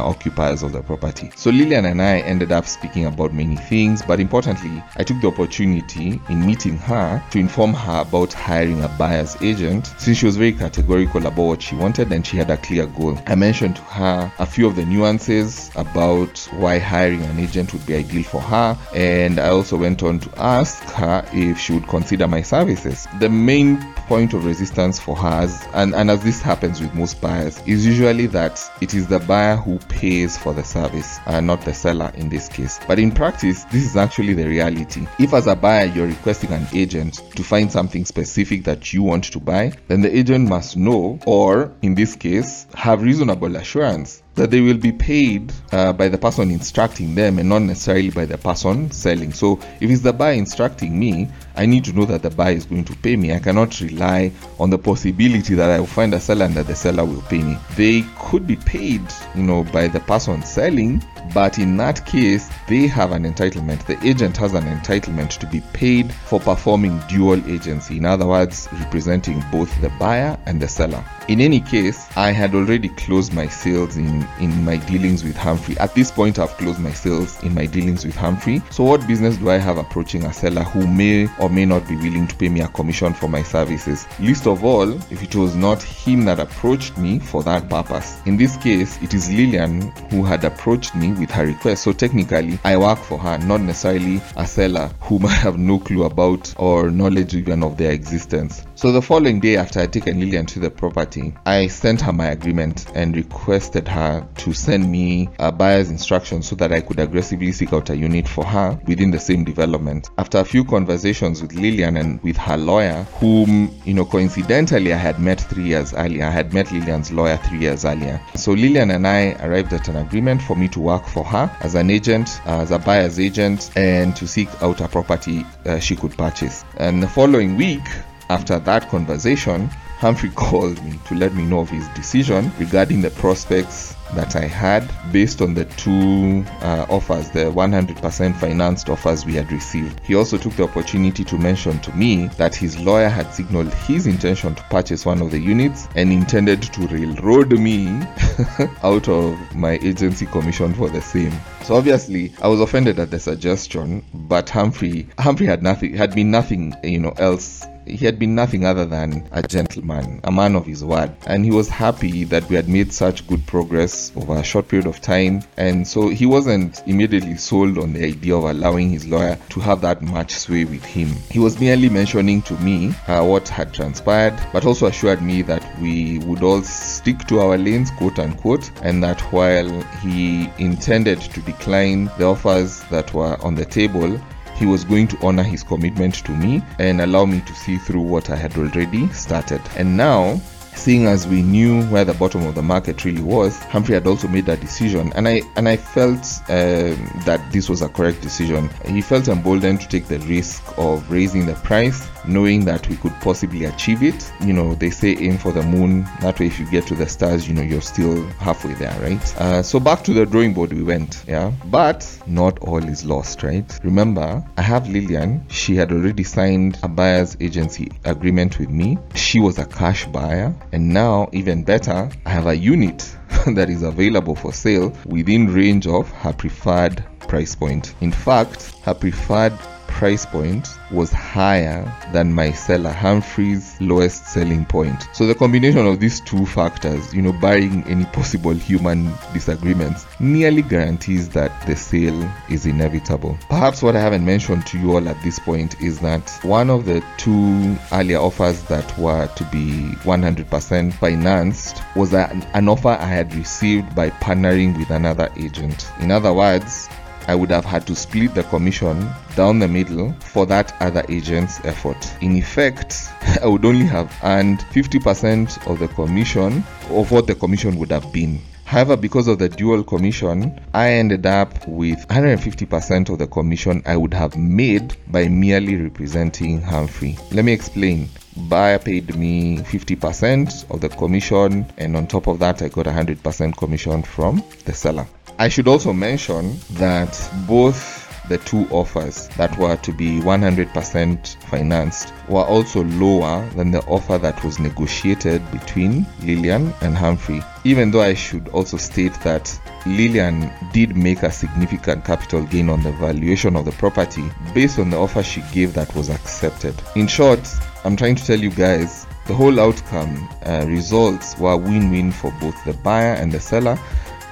occupiers 0.00 0.62
of 0.62 0.72
the 0.72 0.82
property. 0.82 1.30
So 1.36 1.50
Lillian 1.50 1.86
and 1.86 2.00
I 2.00 2.18
ended 2.20 2.52
up 2.52 2.66
speaking 2.66 3.06
about 3.06 3.32
many 3.32 3.56
things, 3.56 4.02
but 4.02 4.20
importantly, 4.20 4.82
I 4.96 5.04
took 5.04 5.20
the 5.20 5.28
opportunity 5.28 6.20
in 6.28 6.46
meeting 6.46 6.78
her 6.78 7.22
to 7.30 7.38
inform 7.38 7.74
her 7.74 8.02
about 8.02 8.32
hiring 8.32 8.82
a 8.82 8.88
buyer's 8.88 9.40
agent 9.42 9.92
since 9.98 10.18
she 10.18 10.26
was 10.26 10.36
very 10.36 10.52
categorical 10.52 11.26
about 11.26 11.42
what 11.42 11.62
she 11.62 11.74
wanted 11.74 12.12
and 12.12 12.26
she 12.26 12.36
had 12.36 12.50
a 12.50 12.56
clear 12.56 12.86
goal. 12.86 13.18
I 13.26 13.34
mentioned 13.34 13.76
to 13.76 13.82
her 13.82 14.32
a 14.38 14.46
few 14.46 14.66
of 14.66 14.76
the 14.76 14.84
nuances 14.84 15.70
about 15.74 16.38
why 16.52 16.78
hiring 16.78 17.22
an 17.22 17.38
agent 17.38 17.72
would 17.72 17.86
be 17.86 17.96
ideal 17.96 18.22
for 18.22 18.40
her, 18.40 18.78
and 18.94 19.38
I 19.38 19.48
also 19.48 19.76
went 19.76 20.02
on 20.02 20.20
to 20.20 20.30
ask 20.40 20.82
her 20.90 21.24
if 21.32 21.58
she 21.58 21.72
would 21.72 21.88
consider 21.88 22.28
my 22.28 22.42
services. 22.42 23.06
The 23.18 23.28
main 23.28 23.80
point 24.06 24.34
of 24.34 24.44
resistance 24.44 24.98
for 24.98 25.16
her, 25.16 25.48
and, 25.74 25.94
and 25.94 26.10
as 26.10 26.22
this 26.22 26.42
happens 26.42 26.80
with 26.80 26.94
most 26.94 27.20
buyers, 27.20 27.60
is 27.66 27.86
usually 27.86 28.26
that 28.26 28.60
it 28.80 28.94
is 28.94 29.06
the 29.06 29.18
buyer 29.32 29.56
who 29.56 29.78
pays 29.88 30.36
for 30.36 30.52
the 30.52 30.62
service 30.62 31.18
and 31.24 31.46
not 31.46 31.62
the 31.62 31.72
seller 31.72 32.12
in 32.16 32.28
this 32.28 32.50
case. 32.50 32.78
But 32.86 32.98
in 32.98 33.10
practice, 33.10 33.64
this 33.64 33.82
is 33.82 33.96
actually 33.96 34.34
the 34.34 34.46
reality. 34.46 35.06
If 35.18 35.32
as 35.32 35.46
a 35.46 35.56
buyer 35.56 35.86
you're 35.86 36.06
requesting 36.06 36.52
an 36.52 36.66
agent 36.74 37.22
to 37.36 37.42
find 37.42 37.72
something 37.72 38.04
specific 38.04 38.64
that 38.64 38.92
you 38.92 39.02
want 39.02 39.24
to 39.24 39.40
buy, 39.40 39.72
then 39.88 40.02
the 40.02 40.14
agent 40.14 40.50
must 40.50 40.76
know, 40.76 41.18
or 41.24 41.72
in 41.80 41.94
this 41.94 42.14
case, 42.14 42.66
have 42.74 43.00
reasonable 43.00 43.56
assurance 43.56 44.21
that 44.34 44.50
they 44.50 44.60
will 44.60 44.78
be 44.78 44.92
paid 44.92 45.52
uh, 45.72 45.92
by 45.92 46.08
the 46.08 46.18
person 46.18 46.50
instructing 46.50 47.14
them 47.14 47.38
and 47.38 47.48
not 47.48 47.60
necessarily 47.60 48.10
by 48.10 48.24
the 48.24 48.38
person 48.38 48.90
selling. 48.90 49.32
So 49.32 49.58
if 49.80 49.90
it's 49.90 50.02
the 50.02 50.12
buyer 50.12 50.34
instructing 50.34 50.98
me, 50.98 51.28
I 51.56 51.66
need 51.66 51.84
to 51.84 51.92
know 51.92 52.06
that 52.06 52.22
the 52.22 52.30
buyer 52.30 52.54
is 52.54 52.64
going 52.64 52.84
to 52.86 52.96
pay 52.96 53.16
me. 53.16 53.34
I 53.34 53.38
cannot 53.38 53.78
rely 53.80 54.32
on 54.58 54.70
the 54.70 54.78
possibility 54.78 55.54
that 55.54 55.70
I 55.70 55.78
will 55.78 55.86
find 55.86 56.14
a 56.14 56.20
seller 56.20 56.46
and 56.46 56.54
that 56.54 56.66
the 56.66 56.74
seller 56.74 57.04
will 57.04 57.22
pay 57.22 57.42
me. 57.42 57.56
They 57.76 58.04
could 58.18 58.46
be 58.46 58.56
paid, 58.56 59.02
you 59.34 59.42
know, 59.42 59.64
by 59.64 59.88
the 59.88 60.00
person 60.00 60.42
selling, 60.42 61.04
but 61.34 61.58
in 61.58 61.76
that 61.78 62.04
case, 62.06 62.50
they 62.68 62.86
have 62.86 63.12
an 63.12 63.24
entitlement. 63.24 63.84
The 63.86 64.02
agent 64.06 64.36
has 64.38 64.54
an 64.54 64.64
entitlement 64.64 65.38
to 65.38 65.46
be 65.46 65.60
paid 65.72 66.12
for 66.12 66.40
performing 66.40 67.00
dual 67.08 67.44
agency. 67.50 67.98
In 67.98 68.04
other 68.04 68.26
words, 68.26 68.68
representing 68.72 69.42
both 69.50 69.80
the 69.80 69.90
buyer 69.98 70.38
and 70.46 70.60
the 70.60 70.68
seller. 70.68 71.04
In 71.28 71.40
any 71.40 71.60
case, 71.60 72.08
I 72.16 72.32
had 72.32 72.54
already 72.54 72.88
closed 72.88 73.32
my 73.32 73.46
sales 73.46 73.96
in, 73.96 74.26
in 74.40 74.64
my 74.64 74.76
dealings 74.76 75.22
with 75.22 75.36
Humphrey. 75.36 75.78
At 75.78 75.94
this 75.94 76.10
point, 76.10 76.38
I've 76.38 76.50
closed 76.56 76.80
my 76.80 76.92
sales 76.92 77.42
in 77.44 77.54
my 77.54 77.66
dealings 77.66 78.04
with 78.04 78.16
Humphrey. 78.16 78.60
So, 78.70 78.82
what 78.82 79.06
business 79.06 79.36
do 79.36 79.48
I 79.48 79.58
have 79.58 79.78
approaching 79.78 80.24
a 80.24 80.32
seller 80.32 80.64
who 80.64 80.86
may 80.86 81.28
or 81.38 81.48
may 81.48 81.64
not 81.64 81.86
be 81.88 81.96
willing 81.96 82.26
to 82.26 82.34
pay 82.34 82.48
me 82.48 82.60
a 82.60 82.68
commission 82.68 83.14
for 83.14 83.28
my 83.28 83.42
services? 83.42 84.06
Least 84.18 84.46
of 84.46 84.64
all, 84.64 84.90
if 85.12 85.22
it 85.22 85.34
was 85.36 85.54
not 85.54 85.80
him 85.82 86.24
that 86.24 86.40
approached 86.40 86.98
me 86.98 87.20
for 87.20 87.42
that 87.44 87.68
purpose. 87.68 88.20
In 88.26 88.36
this 88.36 88.56
case, 88.56 89.00
it 89.00 89.14
is 89.14 89.30
Lillian 89.30 89.92
who 90.10 90.24
had 90.24 90.44
approached 90.44 90.94
me 90.94 91.11
with 91.18 91.30
her 91.30 91.46
request. 91.46 91.84
So, 91.84 91.92
technically, 91.92 92.58
I 92.64 92.76
work 92.76 92.98
for 92.98 93.18
her, 93.18 93.38
not 93.38 93.60
necessarily 93.60 94.20
a 94.36 94.46
seller 94.46 94.90
who 95.00 95.18
might 95.20 95.38
have 95.38 95.58
no 95.58 95.78
clue 95.78 96.04
about 96.04 96.52
or 96.56 96.90
knowledge 96.90 97.34
even 97.34 97.62
of 97.62 97.76
their 97.76 97.92
existence. 97.92 98.64
So 98.82 98.90
the 98.90 99.00
following 99.00 99.38
day 99.38 99.56
after 99.56 99.78
I 99.78 99.86
taken 99.86 100.18
Lillian 100.18 100.44
to 100.46 100.58
the 100.58 100.68
property, 100.68 101.32
I 101.46 101.68
sent 101.68 102.00
her 102.00 102.12
my 102.12 102.26
agreement 102.26 102.86
and 102.96 103.14
requested 103.14 103.86
her 103.86 104.26
to 104.38 104.52
send 104.52 104.90
me 104.90 105.28
a 105.38 105.52
buyer's 105.52 105.88
instructions 105.88 106.48
so 106.48 106.56
that 106.56 106.72
I 106.72 106.80
could 106.80 106.98
aggressively 106.98 107.52
seek 107.52 107.72
out 107.72 107.90
a 107.90 107.96
unit 107.96 108.26
for 108.26 108.44
her 108.44 108.76
within 108.88 109.12
the 109.12 109.20
same 109.20 109.44
development. 109.44 110.10
After 110.18 110.38
a 110.38 110.44
few 110.44 110.64
conversations 110.64 111.40
with 111.42 111.52
Lillian 111.54 111.96
and 111.96 112.20
with 112.24 112.36
her 112.38 112.56
lawyer, 112.56 113.04
whom, 113.20 113.70
you 113.84 113.94
know, 113.94 114.04
coincidentally 114.04 114.92
I 114.92 114.96
had 114.96 115.20
met 115.20 115.40
three 115.40 115.68
years 115.68 115.94
earlier, 115.94 116.24
I 116.24 116.30
had 116.30 116.52
met 116.52 116.72
Lillian's 116.72 117.12
lawyer 117.12 117.36
three 117.36 117.60
years 117.60 117.84
earlier. 117.84 118.20
So 118.34 118.50
Lillian 118.50 118.90
and 118.90 119.06
I 119.06 119.34
arrived 119.44 119.72
at 119.72 119.86
an 119.88 119.96
agreement 119.96 120.42
for 120.42 120.56
me 120.56 120.66
to 120.68 120.80
work 120.80 121.01
for 121.08 121.24
her 121.24 121.54
as 121.60 121.74
an 121.74 121.90
agent, 121.90 122.40
as 122.46 122.70
a 122.70 122.78
buyer's 122.78 123.18
agent, 123.18 123.70
and 123.76 124.14
to 124.16 124.26
seek 124.26 124.48
out 124.62 124.80
a 124.80 124.88
property 124.88 125.44
uh, 125.66 125.78
she 125.78 125.96
could 125.96 126.16
purchase. 126.16 126.64
And 126.76 127.02
the 127.02 127.08
following 127.08 127.56
week, 127.56 127.84
after 128.30 128.58
that 128.58 128.88
conversation, 128.88 129.66
Humphrey 129.98 130.30
called 130.34 130.82
me 130.84 130.98
to 131.06 131.14
let 131.14 131.34
me 131.34 131.44
know 131.44 131.60
of 131.60 131.70
his 131.70 131.86
decision 131.88 132.52
regarding 132.58 133.02
the 133.02 133.10
prospects 133.10 133.94
that 134.14 134.36
I 134.36 134.46
had 134.46 134.88
based 135.12 135.40
on 135.40 135.54
the 135.54 135.64
two 135.64 136.44
uh, 136.60 136.86
offers, 136.88 137.30
the 137.30 137.44
100% 137.44 138.36
financed 138.36 138.88
offers 138.88 139.24
we 139.24 139.34
had 139.34 139.50
received. 139.50 140.00
He 140.04 140.14
also 140.14 140.38
took 140.38 140.54
the 140.54 140.64
opportunity 140.64 141.24
to 141.24 141.38
mention 141.38 141.78
to 141.80 141.92
me 141.94 142.28
that 142.38 142.54
his 142.54 142.78
lawyer 142.78 143.08
had 143.08 143.32
signaled 143.32 143.72
his 143.74 144.06
intention 144.06 144.54
to 144.54 144.62
purchase 144.64 145.06
one 145.06 145.20
of 145.22 145.30
the 145.30 145.38
units 145.38 145.88
and 145.96 146.12
intended 146.12 146.62
to 146.62 146.86
railroad 146.88 147.52
me 147.58 147.88
out 148.82 149.08
of 149.08 149.54
my 149.54 149.72
agency 149.82 150.26
commission 150.26 150.74
for 150.74 150.88
the 150.88 151.00
same. 151.00 151.32
So 151.64 151.76
obviously, 151.76 152.32
I 152.42 152.48
was 152.48 152.60
offended 152.60 152.98
at 152.98 153.10
the 153.10 153.20
suggestion, 153.20 154.04
but 154.12 154.50
Humphrey 154.50 155.08
Humphrey 155.18 155.46
had 155.46 155.62
nothing 155.62 155.94
had 155.94 156.14
been 156.14 156.30
nothing, 156.30 156.74
you 156.82 156.98
know, 156.98 157.14
else 157.18 157.64
he 157.86 158.04
had 158.04 158.18
been 158.18 158.34
nothing 158.34 158.64
other 158.64 158.84
than 158.84 159.26
a 159.32 159.42
gentleman, 159.42 160.20
a 160.24 160.32
man 160.32 160.54
of 160.54 160.66
his 160.66 160.84
word, 160.84 161.10
and 161.26 161.44
he 161.44 161.50
was 161.50 161.68
happy 161.68 162.24
that 162.24 162.48
we 162.48 162.56
had 162.56 162.68
made 162.68 162.92
such 162.92 163.26
good 163.26 163.44
progress 163.46 164.12
over 164.16 164.36
a 164.36 164.44
short 164.44 164.68
period 164.68 164.86
of 164.86 165.00
time. 165.00 165.42
And 165.56 165.86
so 165.86 166.08
he 166.08 166.26
wasn't 166.26 166.82
immediately 166.86 167.36
sold 167.36 167.78
on 167.78 167.92
the 167.92 168.04
idea 168.04 168.36
of 168.36 168.44
allowing 168.44 168.90
his 168.90 169.06
lawyer 169.06 169.38
to 169.50 169.60
have 169.60 169.80
that 169.82 170.02
much 170.02 170.32
sway 170.32 170.64
with 170.64 170.84
him. 170.84 171.08
He 171.30 171.38
was 171.38 171.60
merely 171.60 171.88
mentioning 171.88 172.42
to 172.42 172.54
me 172.58 172.94
uh, 173.06 173.24
what 173.24 173.48
had 173.48 173.72
transpired, 173.72 174.38
but 174.52 174.66
also 174.66 174.86
assured 174.86 175.22
me 175.22 175.42
that 175.42 175.62
we 175.80 176.18
would 176.20 176.42
all 176.42 176.62
stick 176.62 177.18
to 177.28 177.40
our 177.40 177.58
lanes, 177.58 177.90
quote 177.92 178.18
unquote, 178.18 178.70
and 178.82 179.02
that 179.02 179.20
while 179.32 179.82
he 180.02 180.50
intended 180.58 181.20
to 181.20 181.40
decline 181.42 182.10
the 182.18 182.24
offers 182.24 182.80
that 182.84 183.12
were 183.14 183.36
on 183.42 183.54
the 183.54 183.64
table, 183.64 184.20
he 184.56 184.66
was 184.66 184.84
going 184.84 185.08
to 185.08 185.26
honor 185.26 185.42
his 185.42 185.62
commitment 185.62 186.14
to 186.24 186.32
me 186.32 186.62
and 186.78 187.00
allow 187.00 187.24
me 187.24 187.40
to 187.40 187.54
see 187.54 187.78
through 187.78 188.02
what 188.02 188.30
I 188.30 188.36
had 188.36 188.56
already 188.56 189.08
started. 189.08 189.60
And 189.76 189.96
now, 189.96 190.40
seeing 190.74 191.06
as 191.06 191.26
we 191.26 191.42
knew 191.42 191.82
where 191.84 192.04
the 192.04 192.14
bottom 192.14 192.46
of 192.46 192.54
the 192.54 192.62
market 192.62 193.04
really 193.04 193.22
was, 193.22 193.58
Humphrey 193.64 193.94
had 193.94 194.06
also 194.06 194.28
made 194.28 194.46
that 194.46 194.60
decision, 194.60 195.12
and 195.14 195.28
I 195.28 195.42
and 195.56 195.68
I 195.68 195.76
felt 195.76 196.24
um, 196.48 196.96
that 197.24 197.40
this 197.50 197.68
was 197.68 197.82
a 197.82 197.88
correct 197.88 198.20
decision. 198.20 198.68
He 198.86 199.00
felt 199.00 199.28
emboldened 199.28 199.80
to 199.80 199.88
take 199.88 200.06
the 200.06 200.18
risk 200.20 200.62
of 200.78 201.08
raising 201.10 201.46
the 201.46 201.54
price, 201.54 202.08
knowing 202.26 202.64
that 202.64 202.88
we 202.88 202.96
could 202.96 203.12
possibly 203.20 203.64
achieve 203.64 204.02
it. 204.02 204.32
You 204.44 204.52
know, 204.52 204.74
they 204.74 204.90
say 204.90 205.16
aim 205.16 205.38
for 205.38 205.52
the 205.52 205.62
moon. 205.62 206.04
That 206.20 206.38
way, 206.38 206.46
if 206.46 206.58
you 206.58 206.70
get 206.70 206.86
to 206.88 206.94
the 206.94 207.08
stars, 207.08 207.48
you 207.48 207.54
know 207.54 207.62
you're 207.62 207.80
still 207.80 208.22
halfway 208.38 208.74
there, 208.74 208.98
right? 209.00 209.40
Uh, 209.40 209.62
so 209.62 209.80
back 209.80 210.04
to 210.04 210.12
the 210.12 210.26
drawing 210.26 210.54
board 210.54 210.72
we 210.72 210.82
went, 210.82 211.24
yeah. 211.26 211.52
But 211.66 212.06
not 212.26 212.58
all 212.60 212.82
is 212.84 213.04
lost, 213.04 213.42
right? 213.42 213.78
Remember, 213.82 214.44
I 214.56 214.62
have 214.62 214.88
Lillian. 214.88 215.46
She 215.48 215.74
had 215.76 215.92
already 215.92 216.24
signed 216.24 216.78
a 216.82 216.88
buyer's 216.88 217.36
agency 217.40 217.90
agreement 218.04 218.58
with 218.58 218.70
me. 218.70 218.98
She 219.14 219.40
was 219.40 219.58
a 219.58 219.64
cash 219.66 220.06
buyer 220.06 220.54
and 220.72 220.88
now, 220.88 221.28
even 221.32 221.64
better, 221.64 222.10
I 222.26 222.30
have 222.30 222.46
a 222.46 222.56
unit 222.56 223.16
that 223.46 223.68
is 223.70 223.82
available 223.82 224.34
for 224.34 224.52
sale 224.52 224.92
within 225.06 225.52
range 225.52 225.86
of 225.86 226.10
her 226.10 226.32
preferred 226.32 227.04
price 227.20 227.54
point. 227.54 227.94
In 228.00 228.12
fact, 228.12 228.74
her 228.84 228.94
preferred 228.94 229.58
price 229.92 230.26
point 230.26 230.68
was 230.90 231.12
higher 231.12 231.90
than 232.12 232.32
my 232.32 232.50
seller 232.50 232.90
Humphrey's 232.90 233.80
lowest 233.80 234.26
selling 234.26 234.64
point. 234.64 235.06
So 235.12 235.26
the 235.26 235.34
combination 235.34 235.86
of 235.86 236.00
these 236.00 236.20
two 236.20 236.44
factors, 236.46 237.14
you 237.14 237.22
know, 237.22 237.32
barring 237.32 237.84
any 237.84 238.04
possible 238.06 238.52
human 238.52 239.12
disagreements, 239.32 240.06
nearly 240.18 240.62
guarantees 240.62 241.28
that 241.30 241.66
the 241.66 241.76
sale 241.76 242.28
is 242.50 242.66
inevitable. 242.66 243.38
Perhaps 243.48 243.82
what 243.82 243.94
I 243.94 244.00
haven't 244.00 244.24
mentioned 244.24 244.66
to 244.68 244.78
you 244.78 244.92
all 244.94 245.08
at 245.08 245.22
this 245.22 245.38
point 245.38 245.80
is 245.80 246.00
that 246.00 246.28
one 246.42 246.68
of 246.70 246.84
the 246.84 247.04
two 247.18 247.76
earlier 247.92 248.18
offers 248.18 248.62
that 248.64 248.98
were 248.98 249.28
to 249.28 249.44
be 249.44 249.94
100% 250.02 250.92
financed 250.94 251.82
was 251.94 252.12
an 252.12 252.68
offer 252.68 252.88
I 252.88 253.06
had 253.06 253.34
received 253.34 253.94
by 253.94 254.10
partnering 254.10 254.76
with 254.76 254.90
another 254.90 255.30
agent. 255.36 255.90
In 256.00 256.10
other 256.10 256.32
words, 256.32 256.88
I 257.28 257.34
would 257.34 257.50
have 257.50 257.64
had 257.64 257.86
to 257.86 257.94
split 257.94 258.34
the 258.34 258.42
commission 258.44 259.08
down 259.36 259.58
the 259.58 259.68
middle 259.68 260.12
for 260.20 260.46
that 260.46 260.74
other 260.80 261.04
agent's 261.08 261.60
effort. 261.64 261.96
In 262.20 262.36
effect, 262.36 263.08
I 263.42 263.46
would 263.46 263.64
only 263.64 263.86
have 263.86 264.12
earned 264.22 264.60
50% 264.72 265.66
of 265.70 265.78
the 265.78 265.88
commission 265.88 266.64
of 266.90 267.10
what 267.10 267.26
the 267.26 267.34
commission 267.34 267.76
would 267.78 267.90
have 267.90 268.12
been. 268.12 268.40
However, 268.64 268.96
because 268.96 269.28
of 269.28 269.38
the 269.38 269.50
dual 269.50 269.84
commission, 269.84 270.58
I 270.72 270.92
ended 270.92 271.26
up 271.26 271.68
with 271.68 271.98
150% 272.08 273.10
of 273.10 273.18
the 273.18 273.26
commission 273.26 273.82
I 273.84 273.96
would 273.98 274.14
have 274.14 274.36
made 274.36 274.96
by 275.08 275.28
merely 275.28 275.76
representing 275.76 276.62
Humphrey. 276.62 277.18
Let 277.32 277.44
me 277.44 277.52
explain. 277.52 278.08
buyer 278.48 278.78
paid 278.78 279.14
me 279.14 279.58
50% 279.58 280.70
of 280.70 280.80
the 280.80 280.88
commission, 280.88 281.66
and 281.76 281.96
on 281.96 282.06
top 282.06 282.26
of 282.26 282.38
that, 282.38 282.62
I 282.62 282.68
got 282.68 282.86
100% 282.86 283.56
commission 283.56 284.02
from 284.02 284.42
the 284.64 284.72
seller. 284.72 285.06
I 285.42 285.48
should 285.48 285.66
also 285.66 285.92
mention 285.92 286.56
that 286.74 287.18
both 287.48 288.08
the 288.28 288.38
two 288.38 288.64
offers 288.70 289.26
that 289.30 289.58
were 289.58 289.74
to 289.74 289.92
be 289.92 290.20
100% 290.20 291.36
financed 291.46 292.14
were 292.28 292.44
also 292.44 292.84
lower 292.84 293.44
than 293.56 293.72
the 293.72 293.80
offer 293.86 294.18
that 294.18 294.44
was 294.44 294.60
negotiated 294.60 295.42
between 295.50 296.06
Lillian 296.22 296.72
and 296.80 296.96
Humphrey. 296.96 297.42
Even 297.64 297.90
though 297.90 298.02
I 298.02 298.14
should 298.14 298.46
also 298.50 298.76
state 298.76 299.14
that 299.24 299.52
Lillian 299.84 300.48
did 300.72 300.96
make 300.96 301.24
a 301.24 301.32
significant 301.32 302.04
capital 302.04 302.44
gain 302.44 302.68
on 302.68 302.84
the 302.84 302.92
valuation 302.92 303.56
of 303.56 303.64
the 303.64 303.72
property 303.72 304.30
based 304.54 304.78
on 304.78 304.90
the 304.90 304.96
offer 304.96 305.24
she 305.24 305.42
gave 305.52 305.74
that 305.74 305.92
was 305.96 306.08
accepted. 306.08 306.80
In 306.94 307.08
short, 307.08 307.40
I'm 307.82 307.96
trying 307.96 308.14
to 308.14 308.24
tell 308.24 308.38
you 308.38 308.50
guys 308.50 309.08
the 309.26 309.34
whole 309.34 309.58
outcome 309.58 310.28
uh, 310.46 310.64
results 310.68 311.36
were 311.36 311.56
win-win 311.56 312.12
for 312.12 312.30
both 312.40 312.64
the 312.64 312.74
buyer 312.74 313.14
and 313.14 313.32
the 313.32 313.40
seller 313.40 313.76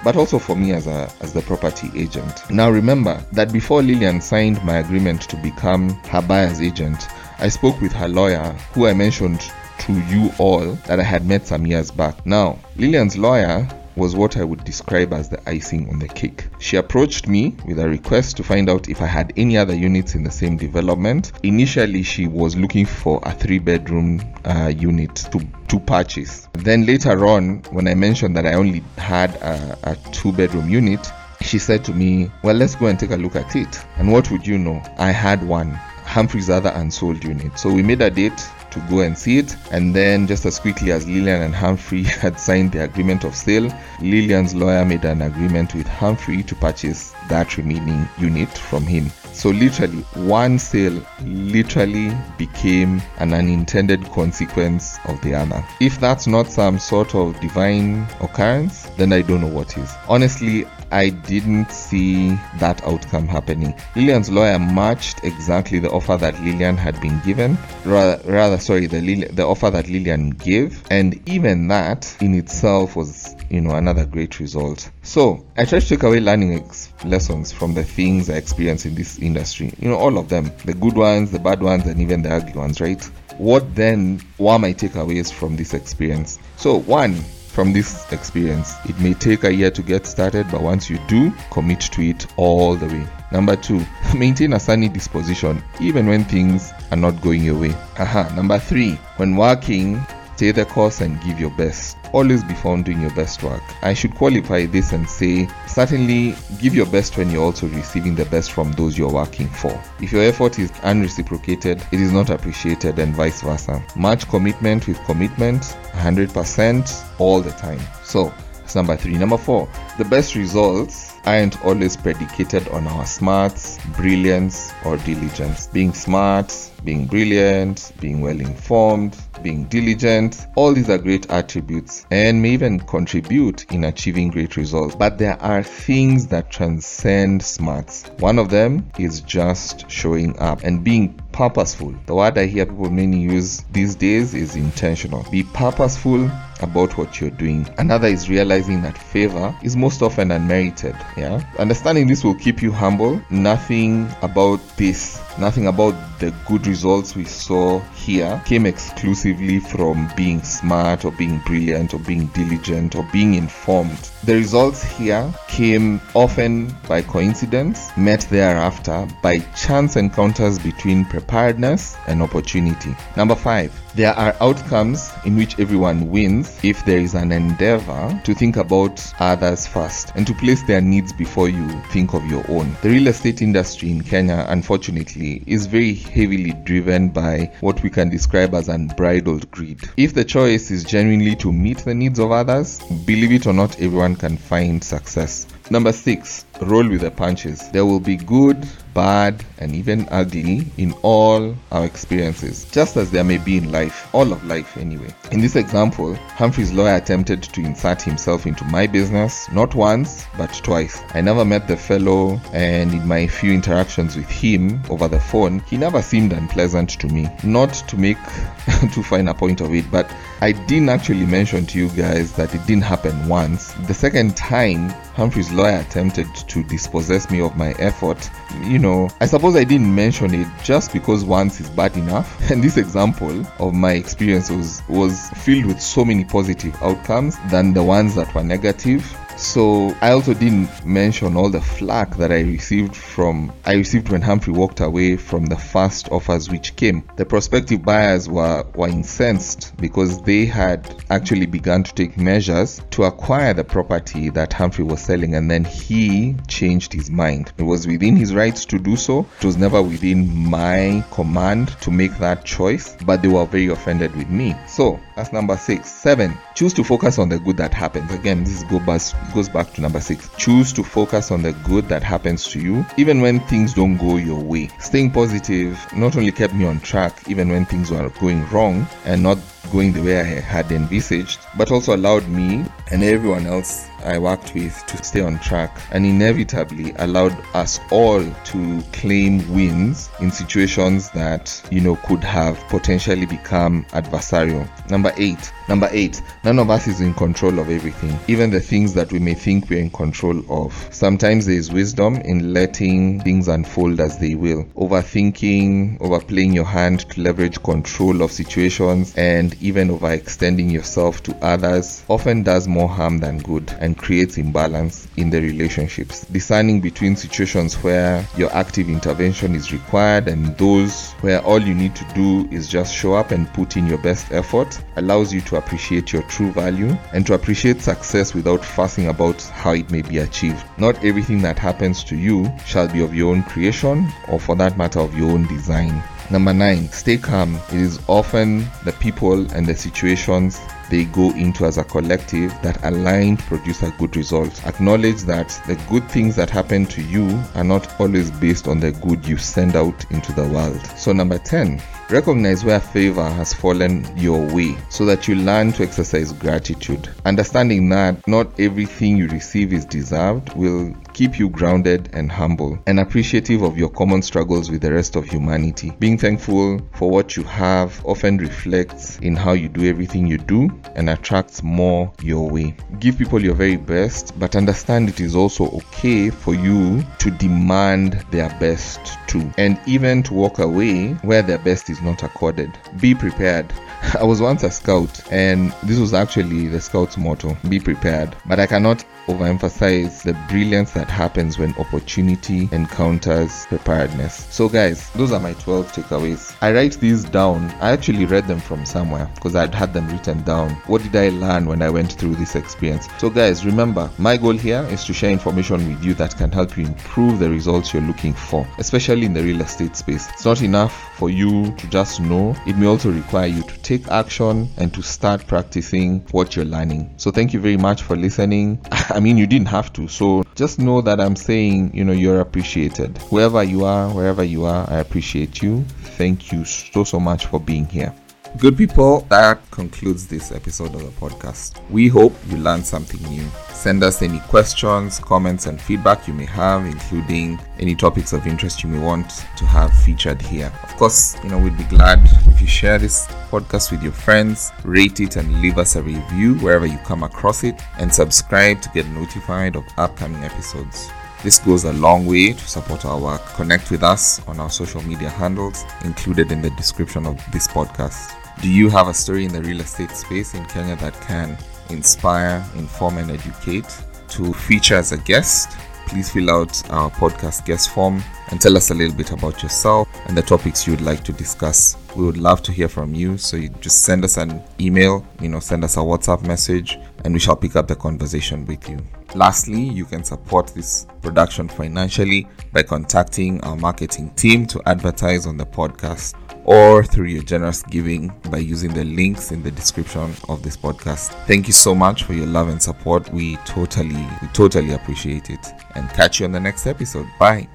but 0.05 0.17
also 0.17 0.39
for 0.39 0.57
me 0.57 0.73
as 0.73 0.87
a 0.87 1.11
as 1.21 1.33
the 1.33 1.43
property 1.43 1.91
agent. 1.95 2.51
Now 2.51 2.71
remember 2.71 3.23
that 3.33 3.53
before 3.53 3.83
Lillian 3.83 4.21
signed 4.21 4.63
my 4.65 4.79
agreement 4.79 5.23
to 5.23 5.37
become 5.37 5.91
her 6.05 6.23
buyer's 6.23 6.61
agent, 6.61 7.09
I 7.39 7.49
spoke 7.49 7.81
with 7.81 7.93
her 7.93 8.09
lawyer 8.09 8.55
who 8.73 8.87
I 8.87 8.95
mentioned 8.95 9.41
to 9.81 9.93
you 9.93 10.31
all 10.39 10.73
that 10.87 11.01
I 11.01 11.03
had 11.03 11.27
met 11.27 11.47
some 11.47 11.67
years 11.67 11.91
back. 11.91 12.25
Now, 12.27 12.59
Lillian's 12.77 13.17
lawyer 13.17 13.67
was 14.01 14.17
what 14.17 14.39
I 14.39 14.45
would 14.45 14.65
describe 14.65 15.13
as 15.13 15.29
the 15.29 15.47
icing 15.47 15.91
on 15.91 15.99
the 15.99 16.09
cake. 16.09 16.47
She 16.59 16.79
approached 16.79 17.29
me 17.29 17.55
with 17.67 17.79
a 17.79 17.87
request 17.87 18.39
to 18.39 18.43
find 18.43 18.71
out 18.71 18.89
if 18.89 19.03
I 19.03 19.07
had 19.07 19.35
any 19.37 19.59
other 19.59 19.75
units 19.75 20.15
in 20.15 20.25
the 20.25 20.31
same 20.31 20.57
development. 20.57 21.33
Initially, 21.43 22.03
she 22.03 22.27
was 22.27 22.57
looking 22.57 22.87
for 22.87 23.21
a 23.25 23.33
three 23.33 23.59
bedroom 23.59 24.23
uh, 24.47 24.73
unit 24.75 25.15
to, 25.17 25.47
to 25.69 25.79
purchase. 25.81 26.49
Then 26.55 26.87
later 26.87 27.27
on, 27.27 27.59
when 27.73 27.87
I 27.87 27.95
mentioned 27.95 28.35
that 28.39 28.47
I 28.47 28.55
only 28.55 28.83
had 28.97 29.35
a, 29.37 29.79
a 29.83 29.97
two 30.13 30.33
bedroom 30.33 30.71
unit, 30.71 31.07
she 31.43 31.59
said 31.59 31.85
to 31.85 31.93
me, 31.93 32.31
Well, 32.43 32.55
let's 32.55 32.77
go 32.77 32.87
and 32.87 32.99
take 32.99 33.11
a 33.11 33.17
look 33.17 33.37
at 33.37 33.55
it. 33.55 33.85
And 33.99 34.11
what 34.11 34.31
would 34.31 34.47
you 34.47 34.57
know? 34.57 34.83
I 34.97 35.11
had 35.11 35.47
one. 35.47 35.73
Humphrey's 36.05 36.49
other 36.49 36.73
unsold 36.75 37.23
unit. 37.23 37.59
So 37.59 37.71
we 37.71 37.83
made 37.83 38.01
a 38.01 38.11
date 38.11 38.49
to 38.73 38.81
go 38.89 39.01
and 39.01 39.17
see 39.17 39.39
it. 39.39 39.57
And 39.71 39.95
then, 39.95 40.27
just 40.27 40.45
as 40.47 40.59
quickly 40.59 40.93
as 40.93 41.07
Lillian 41.07 41.43
and 41.43 41.55
Humphrey 41.55 42.03
had 42.23 42.39
signed 42.39 42.73
the 42.73 42.85
agreement 42.85 43.25
of 43.25 43.35
sale, 43.35 43.71
Lillian's 44.01 44.55
lawyer 44.55 44.85
made 44.85 45.05
an 45.05 45.23
agreement 45.23 45.75
with 45.75 45.87
Humphrey 45.87 46.43
to 46.45 46.55
purchase 46.55 47.13
that 47.29 47.57
remaining 47.57 48.09
unit 48.19 48.49
from 48.49 48.85
him. 48.85 49.11
So, 49.33 49.51
literally, 49.51 50.03
one 50.15 50.59
sale 50.59 51.01
literally 51.23 52.13
became 52.37 53.01
an 53.19 53.33
unintended 53.33 54.05
consequence 54.11 54.99
of 55.07 55.21
the 55.23 55.35
other. 55.35 55.65
If 55.81 56.01
that's 56.01 56.27
not 56.27 56.49
some 56.49 56.79
sort 56.79 57.15
of 57.15 57.39
divine 57.41 58.07
occurrence, 58.21 58.85
then 58.97 59.13
I 59.13 59.23
don't 59.23 59.41
know 59.41 59.47
what 59.47 59.79
is. 59.79 59.95
Honestly, 60.09 60.67
I 60.90 61.11
didn't 61.11 61.70
see 61.70 62.31
that 62.59 62.83
outcome 62.85 63.29
happening. 63.29 63.74
Lillian's 63.94 64.31
lawyer 64.31 64.59
matched 64.59 65.22
exactly 65.24 65.79
the 65.79 65.90
offer 65.90 66.16
that 66.16 66.40
Lillian 66.42 66.76
had 66.76 67.00
been 67.00 67.20
given, 67.24 67.57
rather, 67.85 68.20
rather 68.31 68.59
sorry, 68.59 68.87
the 68.87 69.00
the 69.33 69.46
offer 69.46 69.70
that 69.70 69.88
Lillian 69.88 70.31
gave, 70.31 70.83
and 70.90 71.20
even 71.29 71.68
that 71.68 72.16
in 72.20 72.35
itself 72.35 72.96
was, 72.96 73.35
you 73.50 73.61
know, 73.61 73.74
another 73.74 74.05
great 74.05 74.40
result. 74.40 74.90
So 75.03 75.44
I 75.57 75.64
tried 75.64 75.83
to 75.83 75.88
take 75.88 76.03
away 76.03 76.20
learning 76.20 76.55
ex- 76.55 76.92
lessons 77.05 77.53
from 77.53 77.74
the 77.74 77.85
things 77.85 78.29
I 78.31 78.35
experienced 78.35 78.87
in 78.87 78.94
this 78.94 79.18
industry. 79.18 79.72
You 79.79 79.90
know, 79.90 79.96
all 79.96 80.18
of 80.18 80.29
them, 80.29 80.50
the 80.64 80.74
good 80.74 80.96
ones, 80.96 81.31
the 81.31 81.38
bad 81.38 81.62
ones, 81.62 81.87
and 81.87 82.00
even 82.00 82.22
the 82.22 82.35
ugly 82.35 82.53
ones, 82.53 82.81
right? 82.81 83.03
What 83.38 83.74
then 83.74 84.20
were 84.38 84.59
my 84.59 84.72
takeaways 84.72 85.33
from 85.33 85.57
this 85.57 85.72
experience? 85.72 86.38
So 86.57 86.81
one 86.81 87.24
from 87.61 87.75
this 87.75 88.11
experience. 88.11 88.73
It 88.88 88.99
may 89.01 89.12
take 89.12 89.44
a 89.44 89.53
year 89.53 89.70
to 89.70 89.83
get 89.83 90.07
started, 90.07 90.46
but 90.51 90.62
once 90.62 90.88
you 90.88 90.99
do, 91.09 91.31
commit 91.51 91.81
to 91.92 92.01
it 92.01 92.27
all 92.38 92.75
the 92.75 92.87
way. 92.87 93.07
Number 93.33 93.55
two, 93.55 93.85
maintain 94.16 94.55
a 94.55 94.59
sunny 94.59 94.88
disposition 94.88 95.62
even 95.79 96.07
when 96.07 96.25
things 96.25 96.73
are 96.90 96.96
not 96.96 97.20
going 97.20 97.44
your 97.44 97.59
way. 97.59 97.75
Aha. 97.99 98.33
Number 98.35 98.59
three, 98.59 98.94
when 99.18 99.37
working, 99.37 99.96
stay 100.40 100.53
the 100.53 100.64
course 100.64 101.03
and 101.03 101.20
give 101.20 101.38
your 101.38 101.50
best. 101.50 101.98
Always 102.14 102.42
be 102.42 102.55
found 102.55 102.87
doing 102.87 103.03
your 103.03 103.11
best 103.11 103.42
work. 103.42 103.62
I 103.83 103.92
should 103.92 104.14
qualify 104.14 104.64
this 104.64 104.94
and 104.94 105.07
say, 105.07 105.46
certainly 105.66 106.35
give 106.59 106.74
your 106.74 106.87
best 106.87 107.18
when 107.18 107.29
you're 107.29 107.44
also 107.44 107.66
receiving 107.68 108.14
the 108.14 108.24
best 108.24 108.53
from 108.53 108.72
those 108.72 108.96
you're 108.96 109.12
working 109.12 109.48
for. 109.48 109.79
If 110.00 110.12
your 110.12 110.22
effort 110.22 110.59
is 110.59 110.70
unreciprocated, 110.83 111.85
it 111.92 112.00
is 112.00 112.11
not 112.11 112.31
appreciated, 112.31 112.98
and 112.98 113.14
vice 113.14 113.42
versa. 113.42 113.85
Match 113.96 114.26
commitment 114.31 114.88
with 114.88 114.98
commitment 115.05 115.76
100% 115.92 117.20
all 117.20 117.42
the 117.42 117.50
time. 117.50 117.81
So, 118.03 118.33
that's 118.70 118.76
number 118.76 118.96
three. 118.96 119.18
Number 119.18 119.37
four, 119.37 119.68
the 119.98 120.05
best 120.07 120.37
results 120.37 121.16
aren't 121.26 121.62
always 121.64 121.96
predicated 121.96 122.66
on 122.68 122.87
our 122.87 123.05
smarts, 123.05 123.79
brilliance, 123.96 124.72
or 124.87 124.96
diligence. 124.98 125.66
Being 125.66 125.92
smart, 125.92 126.70
being 126.85 127.07
brilliant, 127.07 127.92
being 128.00 128.20
well 128.20 128.40
informed, 128.40 129.18
being 129.42 129.64
diligent, 129.64 130.46
all 130.55 130.72
these 130.72 130.90
are 130.90 130.98
great 130.98 131.31
attributes 131.31 132.07
and 132.11 132.40
may 132.42 132.50
even 132.50 132.81
contribute 132.81 133.70
in 133.72 133.85
achieving 133.85 134.31
great 134.31 134.57
results. 134.57 134.94
But 134.94 135.18
there 135.18 135.40
are 135.42 135.62
things 135.62 136.26
that 136.29 136.50
transcend 136.50 137.42
smarts. 137.42 138.05
One 138.18 138.38
of 138.38 138.50
them 138.50 138.90
is 138.98 139.20
just 139.20 139.90
showing 139.90 140.38
up 140.38 140.62
and 140.62 140.85
being 140.85 141.20
purposeful. 141.33 141.95
The 142.07 142.14
word 142.14 142.38
I 142.38 142.47
hear 142.47 142.66
people 142.66 142.90
mainly 142.90 143.19
use 143.19 143.64
these 143.73 143.95
days 143.95 144.35
is 144.35 144.57
intentional. 144.57 145.27
Be 145.31 145.43
purposeful 145.43 146.31
about 146.62 146.97
what 146.99 147.21
you're 147.21 147.31
doing. 147.31 147.69
Another 147.79 148.09
is 148.09 148.29
realizing 148.29 148.83
that 148.83 148.97
favor 148.97 149.55
is 149.62 149.77
most 149.77 150.03
often 150.03 150.31
unmerited. 150.31 150.95
Yeah. 151.16 151.43
Understanding 151.59 152.07
this 152.07 152.25
will 152.25 152.35
keep 152.35 152.62
you 152.62 152.73
humble. 152.73 153.21
Nothing 153.31 154.09
about 154.23 154.61
this, 154.77 155.21
nothing 155.38 155.66
about 155.66 155.95
the 156.19 156.35
good 156.47 156.66
results 156.66 157.16
we 157.16 157.25
saw 157.25 157.81
here 157.95 158.43
came 158.45 158.66
exclusively 158.66 159.61
from 159.61 160.11
being 160.16 160.43
smart 160.43 161.05
or 161.05 161.12
being 161.12 161.38
brilliant 161.47 161.95
or 161.95 161.99
being 162.01 162.27
diligent 162.29 162.95
or 162.95 163.09
being 163.12 163.35
informed. 163.35 164.11
The 164.23 164.35
results 164.35 164.83
here 164.83 165.33
came 165.49 165.99
often 166.15 166.77
by 166.87 167.01
coincidence, 167.01 167.89
met 167.97 168.21
thereafter 168.31 169.09
by 169.23 169.39
chance 169.57 169.97
encounters 169.97 170.59
between 170.59 171.07
preparedness 171.07 171.97
and 172.07 172.21
opportunity. 172.23 172.95
Number 173.17 173.35
five, 173.35 173.73
there 173.95 174.13
are 174.13 174.37
outcomes 174.41 175.11
in 175.25 175.37
which 175.37 175.59
everyone 175.59 176.11
wins 176.11 176.61
if 176.63 176.85
there 176.85 176.99
is 176.99 177.15
an 177.15 177.33
endeavor 177.33 178.21
to 178.25 178.35
think 178.35 178.57
about 178.57 179.03
others 179.19 179.67
first 179.67 180.13
and 180.15 180.27
to 180.27 180.35
place 180.35 180.63
their 180.63 180.81
needs 180.81 181.13
before 181.13 181.49
you 181.49 181.69
think 181.91 182.13
of 182.13 182.25
your 182.27 182.45
own. 182.49 182.77
The 182.83 182.91
real 182.91 183.09
estate 183.09 183.43
industry 183.43 183.91
in 183.91 184.03
Kenya, 184.03 184.45
unfortunately, 184.49 185.43
is 185.47 185.67
very 185.67 185.95
heavily 185.95 186.53
driven 186.65 187.09
by 187.09 187.51
what 187.61 187.83
we 187.83 187.91
can 187.91 188.11
describe 188.11 188.55
as 188.55 188.69
unbridled 188.69 189.51
greed. 189.51 189.81
If 189.97 190.15
the 190.15 190.25
choice 190.25 190.71
is 190.71 190.85
genuinely 190.85 191.35
to 191.37 191.53
meet 191.53 191.79
the 191.79 191.95
needs 191.95 192.19
of 192.19 192.31
others, 192.31 192.79
believe 193.07 193.33
it 193.33 193.47
or 193.47 193.53
not, 193.53 193.81
everyone 193.81 194.10
can 194.16 194.37
find 194.37 194.83
success. 194.83 195.46
Number 195.70 195.92
six, 195.92 196.44
roll 196.62 196.88
with 196.88 197.03
the 197.03 197.12
punches. 197.12 197.70
There 197.70 197.87
will 197.87 198.01
be 198.01 198.16
good, 198.16 198.66
bad, 198.92 199.44
and 199.59 199.73
even 199.73 200.09
ugly 200.11 200.66
in 200.79 200.92
all 201.03 201.55
our 201.70 201.85
experiences, 201.85 202.64
just 202.73 202.96
as 202.96 203.12
there 203.12 203.23
may 203.23 203.38
be 203.38 203.59
in 203.59 203.70
life, 203.70 204.09
all 204.12 204.33
of 204.33 204.44
life 204.44 204.77
anyway. 204.77 205.14
In 205.31 205.40
this 205.40 205.55
example, 205.55 206.14
Humphrey's 206.14 206.73
lawyer 206.73 206.96
attempted 206.96 207.44
to 207.44 207.61
insert 207.61 208.03
himself 208.03 208.46
into 208.46 208.64
my 208.64 208.88
business 208.88 209.49
not 209.53 209.77
once, 209.77 210.27
but 210.37 210.53
twice. 210.64 211.01
I 211.14 211.20
never 211.20 211.44
met 211.44 211.68
the 211.68 211.77
fellow, 211.77 212.40
and 212.53 212.92
in 212.92 213.07
my 213.07 213.29
few 213.29 213.53
interactions 213.53 214.16
with 214.16 214.29
him 214.29 214.83
over 214.90 215.07
the 215.07 215.20
phone, 215.20 215.61
he 215.61 215.77
never 215.77 216.03
seemed 216.03 216.33
unpleasant 216.33 216.90
to 217.01 217.07
me. 217.07 217.29
Not 217.44 217.75
to 217.88 217.96
make 217.96 218.18
too 218.92 219.05
fine 219.05 219.29
a 219.29 219.35
point 219.35 219.61
of 219.61 219.73
it, 219.73 219.88
but 219.90 220.11
I 220.42 220.53
didn't 220.53 220.88
actually 220.88 221.26
mention 221.26 221.66
to 221.66 221.79
you 221.79 221.90
guys 221.90 222.33
that 222.33 222.55
it 222.55 222.66
didn't 222.66 222.85
happen 222.85 223.29
once. 223.29 223.74
The 223.87 223.92
second 223.92 224.38
time, 224.38 224.88
Humphrey's 225.14 225.53
lawyer 225.53 225.81
attempted 225.81 226.35
to 226.35 226.62
dispossess 226.62 227.31
me 227.31 227.42
of 227.42 227.59
my 227.59 227.72
effort. 227.72 228.31
You 228.62 228.79
know, 228.79 229.11
I 229.20 229.26
suppose 229.26 229.55
I 229.55 229.64
didn't 229.64 229.94
mention 229.94 230.33
it 230.33 230.48
just 230.64 230.94
because 230.94 231.24
once 231.24 231.61
is 231.61 231.68
bad 231.68 231.94
enough. 231.96 232.38
And 232.50 232.64
this 232.64 232.79
example 232.79 233.46
of 233.59 233.74
my 233.74 233.92
experience 233.92 234.50
was, 234.50 234.83
was 234.88 235.29
filled 235.44 235.66
with 235.66 235.81
so 235.81 236.07
many 236.07 236.24
positive 236.24 236.74
outcomes 236.83 237.37
than 237.50 237.74
the 237.74 237.83
ones 237.83 238.14
that 238.14 238.35
were 238.35 238.42
negative. 238.42 239.05
So 239.40 239.96
I 240.03 240.11
also 240.11 240.35
didn't 240.35 240.85
mention 240.85 241.35
all 241.35 241.48
the 241.48 241.62
flack 241.62 242.16
that 242.18 242.31
I 242.31 242.40
received 242.40 242.94
from 242.94 243.53
I 243.64 243.72
received 243.72 244.11
when 244.11 244.20
Humphrey 244.20 244.53
walked 244.53 244.81
away 244.81 245.16
from 245.16 245.46
the 245.46 245.57
first 245.57 246.11
offers 246.12 246.50
which 246.50 246.76
came. 246.76 247.05
The 247.16 247.24
prospective 247.24 247.83
buyers 247.83 248.29
were, 248.29 248.66
were 248.74 248.88
incensed 248.88 249.74
because 249.79 250.20
they 250.22 250.44
had 250.44 250.94
actually 251.09 251.46
begun 251.46 251.85
to 251.85 251.94
take 251.94 252.18
measures 252.18 252.83
to 252.90 253.05
acquire 253.05 253.55
the 253.55 253.64
property 253.64 254.29
that 254.31 254.53
Humphrey 254.53 254.85
was 254.85 255.00
selling 255.00 255.35
and 255.35 255.50
then 255.50 255.64
he 255.64 256.37
changed 256.46 256.92
his 256.92 257.11
mind. 257.11 257.53
It 257.57 257.62
was 257.62 257.87
within 257.87 258.16
his 258.16 258.35
rights 258.35 258.66
to 258.66 258.79
do 258.79 258.94
so. 258.94 259.26
It 259.38 259.46
was 259.46 259.57
never 259.57 259.83
within 259.83 260.50
my 260.50 261.03
command 261.12 261.68
to 261.81 261.90
make 261.90 262.16
that 262.18 262.44
choice, 262.44 262.94
but 263.07 263.22
they 263.22 263.29
were 263.29 263.46
very 263.46 263.68
offended 263.68 264.14
with 264.14 264.29
me. 264.29 264.55
So 264.68 265.00
that's 265.16 265.33
number 265.33 265.57
six. 265.57 265.90
Seven, 265.90 266.37
choose 266.55 266.74
to 266.74 266.85
focus 266.85 267.18
on 267.18 267.31
the 267.31 267.38
good 267.38 267.57
that 267.57 267.72
happens. 267.72 268.12
Again, 268.12 268.44
this 268.44 268.62
go 268.64 268.79
back, 268.81 269.00
goes 269.33 269.49
back 269.49 269.73
to 269.75 269.81
number 269.81 270.01
six. 270.01 270.29
Choose 270.37 270.73
to 270.75 270.83
focus 270.83 271.31
on 271.31 271.43
the 271.43 271.53
good 271.64 271.88
that 271.88 272.03
happens 272.03 272.45
to 272.49 272.61
you, 272.61 272.85
even 272.97 273.21
when 273.21 273.40
things 273.40 273.75
don't 273.75 273.97
go 273.97 274.16
your 274.16 274.40
way. 274.40 274.69
Staying 274.79 275.11
positive 275.12 275.79
not 275.95 276.16
only 276.16 276.33
kept 276.33 276.55
me 276.55 276.64
on 276.66 276.81
track, 276.81 277.29
even 277.29 277.49
when 277.49 277.64
things 277.64 277.90
were 277.90 278.11
going 278.21 278.49
wrong 278.51 278.87
and 279.05 279.23
not 279.23 279.38
going 279.73 279.92
the 279.92 280.03
way 280.03 280.20
I 280.20 280.40
had 280.40 280.70
envisaged, 280.73 281.40
but 281.57 281.70
also 281.70 281.94
allowed 281.94 282.29
me 282.29 282.64
and 282.90 283.03
everyone 283.03 283.46
else 283.46 283.87
I 284.05 284.18
worked 284.18 284.55
with 284.55 284.83
to 284.87 285.05
stay 285.05 285.20
on 285.20 285.38
track 285.40 285.79
and 285.92 286.07
inevitably 286.07 286.94
allowed 286.96 287.37
us 287.55 287.81
all 287.90 288.25
to 288.25 288.83
claim 288.92 289.38
wins 289.53 290.11
in 290.20 290.31
situations 290.31 291.11
that, 291.11 291.62
you 291.70 291.81
know, 291.81 291.96
could 291.96 292.25
have 292.25 292.59
potentially 292.68 293.27
become 293.27 293.85
adversarial. 293.90 294.68
Number 294.90 295.12
eight. 295.16 295.53
Number 295.68 295.88
eight. 295.92 296.23
None 296.44 296.59
of 296.59 296.70
us 296.70 296.88
is 296.88 297.01
in 297.01 297.14
control 297.14 297.59
of 297.59 297.70
everything, 297.70 298.18
even 298.27 298.51
the 298.51 298.61
things 298.61 298.94
that 298.94 299.12
we 299.12 299.18
may 299.18 299.35
think 299.35 299.68
we're 299.68 299.81
in 299.81 299.90
control 299.90 300.42
of. 300.49 300.73
Sometimes 300.90 301.46
there 301.46 301.57
is 301.57 301.70
wisdom 301.70 302.16
in 302.16 302.53
letting 302.53 303.20
things 303.20 303.49
unfold 303.49 304.01
as 304.01 304.18
they 304.18 304.35
will. 304.35 304.64
Overthinking, 304.77 306.01
overplaying 306.01 306.53
your 306.53 306.64
hand 306.64 307.01
to 307.11 307.20
leverage 307.20 307.62
control 307.62 308.23
of 308.23 308.33
situations, 308.33 309.14
and 309.16 309.50
even 309.61 309.89
overextending 309.89 310.71
yourself 310.71 311.23
to 311.25 311.37
others 311.45 312.05
often 312.09 312.43
does 312.43 312.69
more 312.69 312.89
harm 312.89 313.19
than 313.19 313.39
good 313.39 313.75
and 313.81 313.97
creates 313.97 314.39
imbalance 314.39 315.09
in 315.17 315.31
the 315.31 315.41
relationships. 315.41 316.25
Discerning 316.27 316.81
between 316.81 317.17
situations 317.17 317.75
where 317.83 318.27
your 318.37 318.53
active 318.53 318.89
intervention 318.89 319.55
is 319.55 319.73
required 319.73 320.29
and 320.29 320.57
those 320.59 321.13
where 321.23 321.41
all 321.43 321.61
you 321.61 321.75
need 321.75 321.95
to 321.97 322.05
do 322.15 322.49
is 322.51 322.69
just 322.69 322.95
show 322.95 323.15
up 323.15 323.31
and 323.31 323.53
put 323.55 323.77
in 323.77 323.87
your 323.87 323.99
best 323.99 324.31
effort 324.33 324.83
allows 324.97 325.33
you 325.33 325.41
to 325.43 325.57
appreciate 325.57 326.13
your 326.13 326.23
true 326.25 326.53
value 326.53 326.97
and 327.13 327.27
to 327.27 327.35
appreciate 327.35 327.81
success 327.81 328.35
without 328.35 328.65
fussing 328.65 329.09
about 329.09 329.41
how 329.43 329.73
it 329.73 329.91
may 329.91 330.03
be 330.03 330.19
achieved. 330.19 330.65
Not 330.79 331.05
everything 331.05 331.43
that 331.43 331.59
happens 331.59 332.05
to 332.05 332.17
you 332.17 332.51
shall 332.67 332.89
be 332.89 333.03
of 333.03 333.15
your 333.15 333.35
own 333.35 333.43
creation 333.45 334.09
or 334.29 334.39
for 334.41 334.57
that 334.57 334.79
matter 334.79 335.01
of 335.01 335.17
your 335.17 335.31
own 335.31 335.47
design. 335.47 336.03
Number 336.31 336.55
nine, 336.55 336.88
stay 336.90 337.16
calm. 337.16 337.57
It 337.69 337.81
is 337.81 338.01
often 338.07 338.64
the 338.85 338.93
people 339.01 339.51
and 339.53 339.66
the 339.66 339.75
situations 339.75 340.61
they 340.88 341.05
go 341.05 341.31
into 341.33 341.64
as 341.64 341.77
a 341.77 341.85
collective 341.85 342.53
that 342.62 342.85
align 342.85 343.37
to 343.37 343.43
produce 343.45 343.83
a 343.83 343.90
good 343.99 344.16
result. 344.16 344.64
Acknowledge 344.64 345.23
that 345.23 345.49
the 345.66 345.75
good 345.88 346.09
things 346.09 346.37
that 346.37 346.49
happen 346.49 346.87
to 346.87 347.03
you 347.03 347.27
are 347.55 347.64
not 347.64 348.01
always 348.01 348.31
based 348.31 348.69
on 348.69 348.79
the 348.79 348.93
good 348.93 349.27
you 349.27 349.38
send 349.38 349.75
out 349.75 350.09
into 350.12 350.33
the 350.33 350.47
world. 350.49 350.81
So, 350.97 351.12
number 351.12 351.38
10, 351.38 351.81
Recognize 352.11 352.64
where 352.64 352.81
favor 352.81 353.29
has 353.31 353.55
fallen 353.55 354.05
your 354.16 354.45
way 354.53 354.77
so 354.88 355.05
that 355.05 355.29
you 355.29 355.37
learn 355.37 355.73
to 355.75 355.85
exercise 355.85 356.33
gratitude. 356.33 357.09
Understanding 357.25 357.88
that 357.90 358.27
not 358.27 358.49
everything 358.59 359.16
you 359.16 359.29
receive 359.29 359.73
is 359.73 359.85
deserved 359.85 360.53
will 360.55 360.93
keep 361.21 361.39
you 361.39 361.51
grounded 361.51 362.09
and 362.15 362.33
humble 362.33 362.79
and 362.87 362.99
appreciative 362.99 363.61
of 363.61 363.77
your 363.77 363.91
common 363.91 364.23
struggles 364.23 364.71
with 364.71 364.81
the 364.81 364.91
rest 364.91 365.17
of 365.17 365.27
humanity. 365.27 365.93
Being 365.99 366.17
thankful 366.17 366.81
for 366.95 367.11
what 367.11 367.37
you 367.37 367.43
have 367.43 368.03
often 368.07 368.39
reflects 368.39 369.19
in 369.19 369.37
how 369.37 369.53
you 369.53 369.69
do 369.69 369.87
everything 369.87 370.27
you 370.27 370.39
do 370.39 370.71
and 370.95 371.11
attracts 371.11 371.63
more 371.63 372.11
your 372.23 372.49
way. 372.49 372.75
Give 373.01 373.19
people 373.19 373.45
your 373.45 373.55
very 373.55 373.77
best, 373.77 374.33
but 374.39 374.57
understand 374.57 375.11
it 375.11 375.21
is 375.21 375.37
also 375.37 375.71
okay 375.73 376.31
for 376.31 376.55
you 376.55 377.05
to 377.19 377.31
demand 377.33 378.25
their 378.31 378.49
best 378.59 379.19
too, 379.27 379.53
and 379.59 379.79
even 379.87 380.23
to 380.23 380.33
walk 380.33 380.59
away 380.59 381.13
where 381.23 381.43
their 381.43 381.59
best 381.59 381.91
is 381.91 382.01
not 382.01 382.23
accorded. 382.23 382.71
Be 382.99 383.15
prepared. 383.15 383.71
I 384.19 384.25
was 384.25 384.41
once 384.41 384.63
a 384.63 384.71
scout, 384.71 385.21
and 385.31 385.71
this 385.83 385.99
was 385.99 386.15
actually 386.15 386.69
the 386.69 386.81
scout's 386.81 387.19
motto 387.19 387.55
be 387.69 387.79
prepared. 387.79 388.35
But 388.47 388.59
I 388.59 388.67
cannot 388.67 389.05
overemphasize 389.33 390.23
the 390.23 390.35
brilliance 390.49 390.93
that 390.93 391.09
happens 391.09 391.59
when 391.59 391.75
opportunity 391.77 392.69
encounters 392.73 393.66
preparedness. 393.66 394.47
So, 394.51 394.69
guys, 394.69 395.11
those 395.11 395.33
are 395.33 395.40
my 395.40 395.55
12 395.55 395.93
takeaways. 395.93 396.55
I 396.61 396.73
write 396.73 396.99
these 397.01 397.25
down. 397.25 397.71
I 397.81 397.90
actually 397.90 398.25
read 398.25 398.47
them 398.47 398.61
from 398.61 398.85
somewhere 398.85 399.31
because 399.35 399.57
I'd 399.57 399.75
had 399.75 399.93
them 399.93 400.09
written 400.09 400.43
down. 400.43 400.71
What 400.87 401.03
did 401.03 401.16
I 401.16 401.29
learn 401.31 401.66
when 401.66 401.83
I 401.83 401.90
went 401.90 402.12
through 402.12 402.35
this 402.37 402.57
experience? 402.57 403.09
So, 403.19 403.31
guys, 403.31 403.64
remember, 403.64 404.11
my 404.19 404.37
goal 404.37 404.57
here 404.57 404.87
is 404.90 405.05
to 405.05 405.12
share 405.12 405.31
information 405.31 405.88
with 405.88 406.05
you 406.05 406.14
that 406.14 406.37
can 406.37 406.51
help 406.51 406.77
you 406.77 406.87
improve 406.87 407.38
the 407.38 407.51
results 407.51 407.93
you're 407.93 408.03
looking 408.03 408.33
for, 408.33 408.66
especially 408.79 409.27
in 409.27 409.35
the 409.35 409.43
real 409.43 409.61
estate 409.61 409.97
space. 409.97 410.29
It's 410.31 410.45
not 410.45 410.62
enough 410.62 411.16
for 411.16 411.31
you 411.31 411.75
to 411.77 411.87
just 411.88 412.21
know, 412.21 412.57
it 412.66 412.77
may 412.77 412.87
also 412.87 413.11
require 413.11 413.47
you 413.47 413.62
to 413.62 413.79
take 413.83 414.09
action 414.09 414.69
and 414.77 414.93
to 414.95 415.03
start 415.03 415.47
practicing 415.47 416.21
what 416.31 416.57
you're 416.57 416.64
learning. 416.64 417.14
So, 417.16 417.31
thank 417.31 417.53
you 417.53 417.61
very 417.61 417.77
much 417.77 418.03
for 418.03 418.16
listening. 418.16 418.85
I 419.21 419.23
mean, 419.23 419.37
you 419.37 419.47
didn't 419.47 419.69
have 419.69 419.93
to. 419.93 420.09
So 420.09 420.45
just 420.55 420.79
know 420.79 421.03
that 421.03 421.21
I'm 421.21 421.37
saying, 421.37 421.91
you 421.93 422.05
know, 422.05 422.13
you're 422.15 422.41
appreciated. 422.41 423.19
Whoever 423.29 423.63
you 423.63 423.85
are, 423.85 424.09
wherever 424.09 424.43
you 424.43 424.65
are, 424.65 424.89
I 424.91 424.97
appreciate 424.97 425.61
you. 425.61 425.85
Thank 426.17 426.51
you 426.53 426.65
so, 426.65 427.05
so 427.05 427.21
much 427.21 427.45
for 427.45 427.61
being 427.61 427.85
here. 427.85 428.15
Good 428.59 428.77
people, 428.77 429.21
that 429.31 429.71
concludes 429.71 430.27
this 430.27 430.51
episode 430.51 430.93
of 430.97 431.03
the 431.03 431.21
podcast. 431.21 431.81
We 431.89 432.09
hope 432.09 432.35
you 432.49 432.57
learned 432.57 432.85
something 432.85 433.23
new. 433.31 433.49
Send 433.73 434.03
us 434.03 434.23
any 434.23 434.41
questions, 434.41 435.21
comments, 435.21 435.67
and 435.67 435.81
feedback 435.81 436.27
you 436.27 436.35
may 436.35 436.47
have, 436.47 436.85
including 436.85 437.61
any 437.79 437.95
topics 437.95 438.33
of 438.33 438.49
interest 438.49 438.83
you 438.83 438.91
may 438.91 438.99
want 438.99 439.31
to 439.57 439.65
have 439.65 439.97
featured 439.99 440.43
here. 440.43 440.73
Of 440.83 440.97
course, 440.97 441.37
you 441.45 441.49
know, 441.49 441.59
we'd 441.59 441.79
be 441.79 441.85
glad 441.85 442.21
if 442.49 442.61
you 442.61 442.67
share 442.67 442.99
this 442.99 443.29
podcast 443.51 443.93
with 443.93 444.03
your 444.03 444.13
friends, 444.13 444.73
rate 444.83 445.21
it, 445.21 445.37
and 445.37 445.63
leave 445.63 445.79
us 445.79 445.95
a 445.95 446.03
review 446.03 446.57
wherever 446.57 446.87
you 446.87 446.99
come 446.99 447.23
across 447.23 447.63
it, 447.63 447.81
and 447.99 448.13
subscribe 448.13 448.83
to 448.83 448.91
get 448.93 449.07
notified 449.11 449.77
of 449.77 449.85
upcoming 449.97 450.43
episodes. 450.43 451.09
This 451.45 451.61
goes 451.61 451.85
a 451.85 451.93
long 451.95 452.27
way 452.27 452.53
to 452.53 452.69
support 452.69 453.07
our 453.07 453.19
work. 453.19 453.43
Connect 453.55 453.91
with 453.91 454.03
us 454.03 454.47
on 454.47 454.61
our 454.61 454.69
social 454.69 455.01
media 455.03 455.31
handles 455.31 455.85
included 456.05 456.53
in 456.53 456.61
the 456.61 456.71
description 456.71 457.25
of 457.25 457.37
this 457.53 457.67
podcast. 457.67 458.37
Do 458.62 458.68
you 458.68 458.90
have 458.90 459.09
a 459.09 459.14
story 459.14 459.46
in 459.46 459.53
the 459.55 459.62
real 459.62 459.81
estate 459.81 460.11
space 460.11 460.53
in 460.53 460.66
Kenya 460.66 460.94
that 460.96 461.18
can 461.23 461.57
inspire, 461.88 462.62
inform, 462.77 463.16
and 463.16 463.31
educate? 463.31 463.87
To 464.29 464.53
feature 464.53 464.96
as 464.96 465.12
a 465.12 465.16
guest, 465.16 465.79
please 466.07 466.31
fill 466.31 466.51
out 466.51 466.90
our 466.90 467.11
podcast 467.11 467.64
guest 467.64 467.88
form 467.88 468.23
and 468.51 468.61
tell 468.61 468.77
us 468.77 468.90
a 468.90 468.94
little 468.94 469.16
bit 469.16 469.31
about 469.33 469.62
yourself 469.62 470.07
and 470.27 470.37
the 470.37 470.42
topics 470.42 470.87
you 470.87 470.92
would 470.92 471.01
like 471.01 471.25
to 471.25 471.33
discuss. 471.33 471.96
We 472.14 472.27
would 472.27 472.37
love 472.37 472.62
to 472.64 472.73
hear 472.73 472.88
from 472.88 473.14
you, 473.14 473.38
so 473.38 473.57
you 473.57 473.70
just 473.81 474.03
send 474.03 474.25
us 474.25 474.37
an 474.37 474.62
email, 474.79 475.25
you 475.40 475.49
know, 475.49 475.61
send 475.61 475.83
us 475.83 475.96
a 475.96 476.01
WhatsApp 476.01 476.42
message, 476.42 476.99
and 477.25 477.35
we 477.35 477.41
shall 477.41 477.57
pick 477.57 477.77
up 477.77 477.89
the 477.89 477.97
conversation 477.97 478.65
with 478.67 478.89
you. 478.89 478.99
Lastly, 479.35 479.81
you 479.81 480.05
can 480.05 480.25
support 480.25 480.69
this 480.69 481.07
production 481.23 481.69
financially 481.69 482.49
by 482.73 482.83
contacting 482.83 483.61
our 483.63 483.77
marketing 483.77 484.31
team 484.31 484.67
to 484.67 484.83
advertise 484.87 485.47
on 485.47 485.57
the 485.57 485.67
podcast 485.67 486.35
or 486.65 487.03
through 487.05 487.27
your 487.27 487.43
generous 487.43 487.83
giving 487.85 488.29
by 488.51 488.59
using 488.59 488.93
the 488.93 489.05
links 489.05 489.51
in 489.51 489.63
the 489.63 489.71
description 489.71 490.35
of 490.49 490.63
this 490.63 490.77
podcast. 490.77 491.31
Thank 491.47 491.67
you 491.67 491.73
so 491.73 491.95
much 491.95 492.25
for 492.25 492.35
your 492.35 492.47
love 492.47 492.69
and 492.69 492.83
support. 492.83 493.33
We 493.33 493.57
totally, 493.59 494.27
we 494.43 494.49
totally 494.49 494.93
appreciate 494.93 495.51
it. 495.51 495.67
And 495.95 496.09
catch 496.11 496.41
you 496.41 496.47
on 496.47 496.53
the 496.53 496.61
next 496.61 496.87
episode. 496.87 497.27
Bye. 497.39 497.69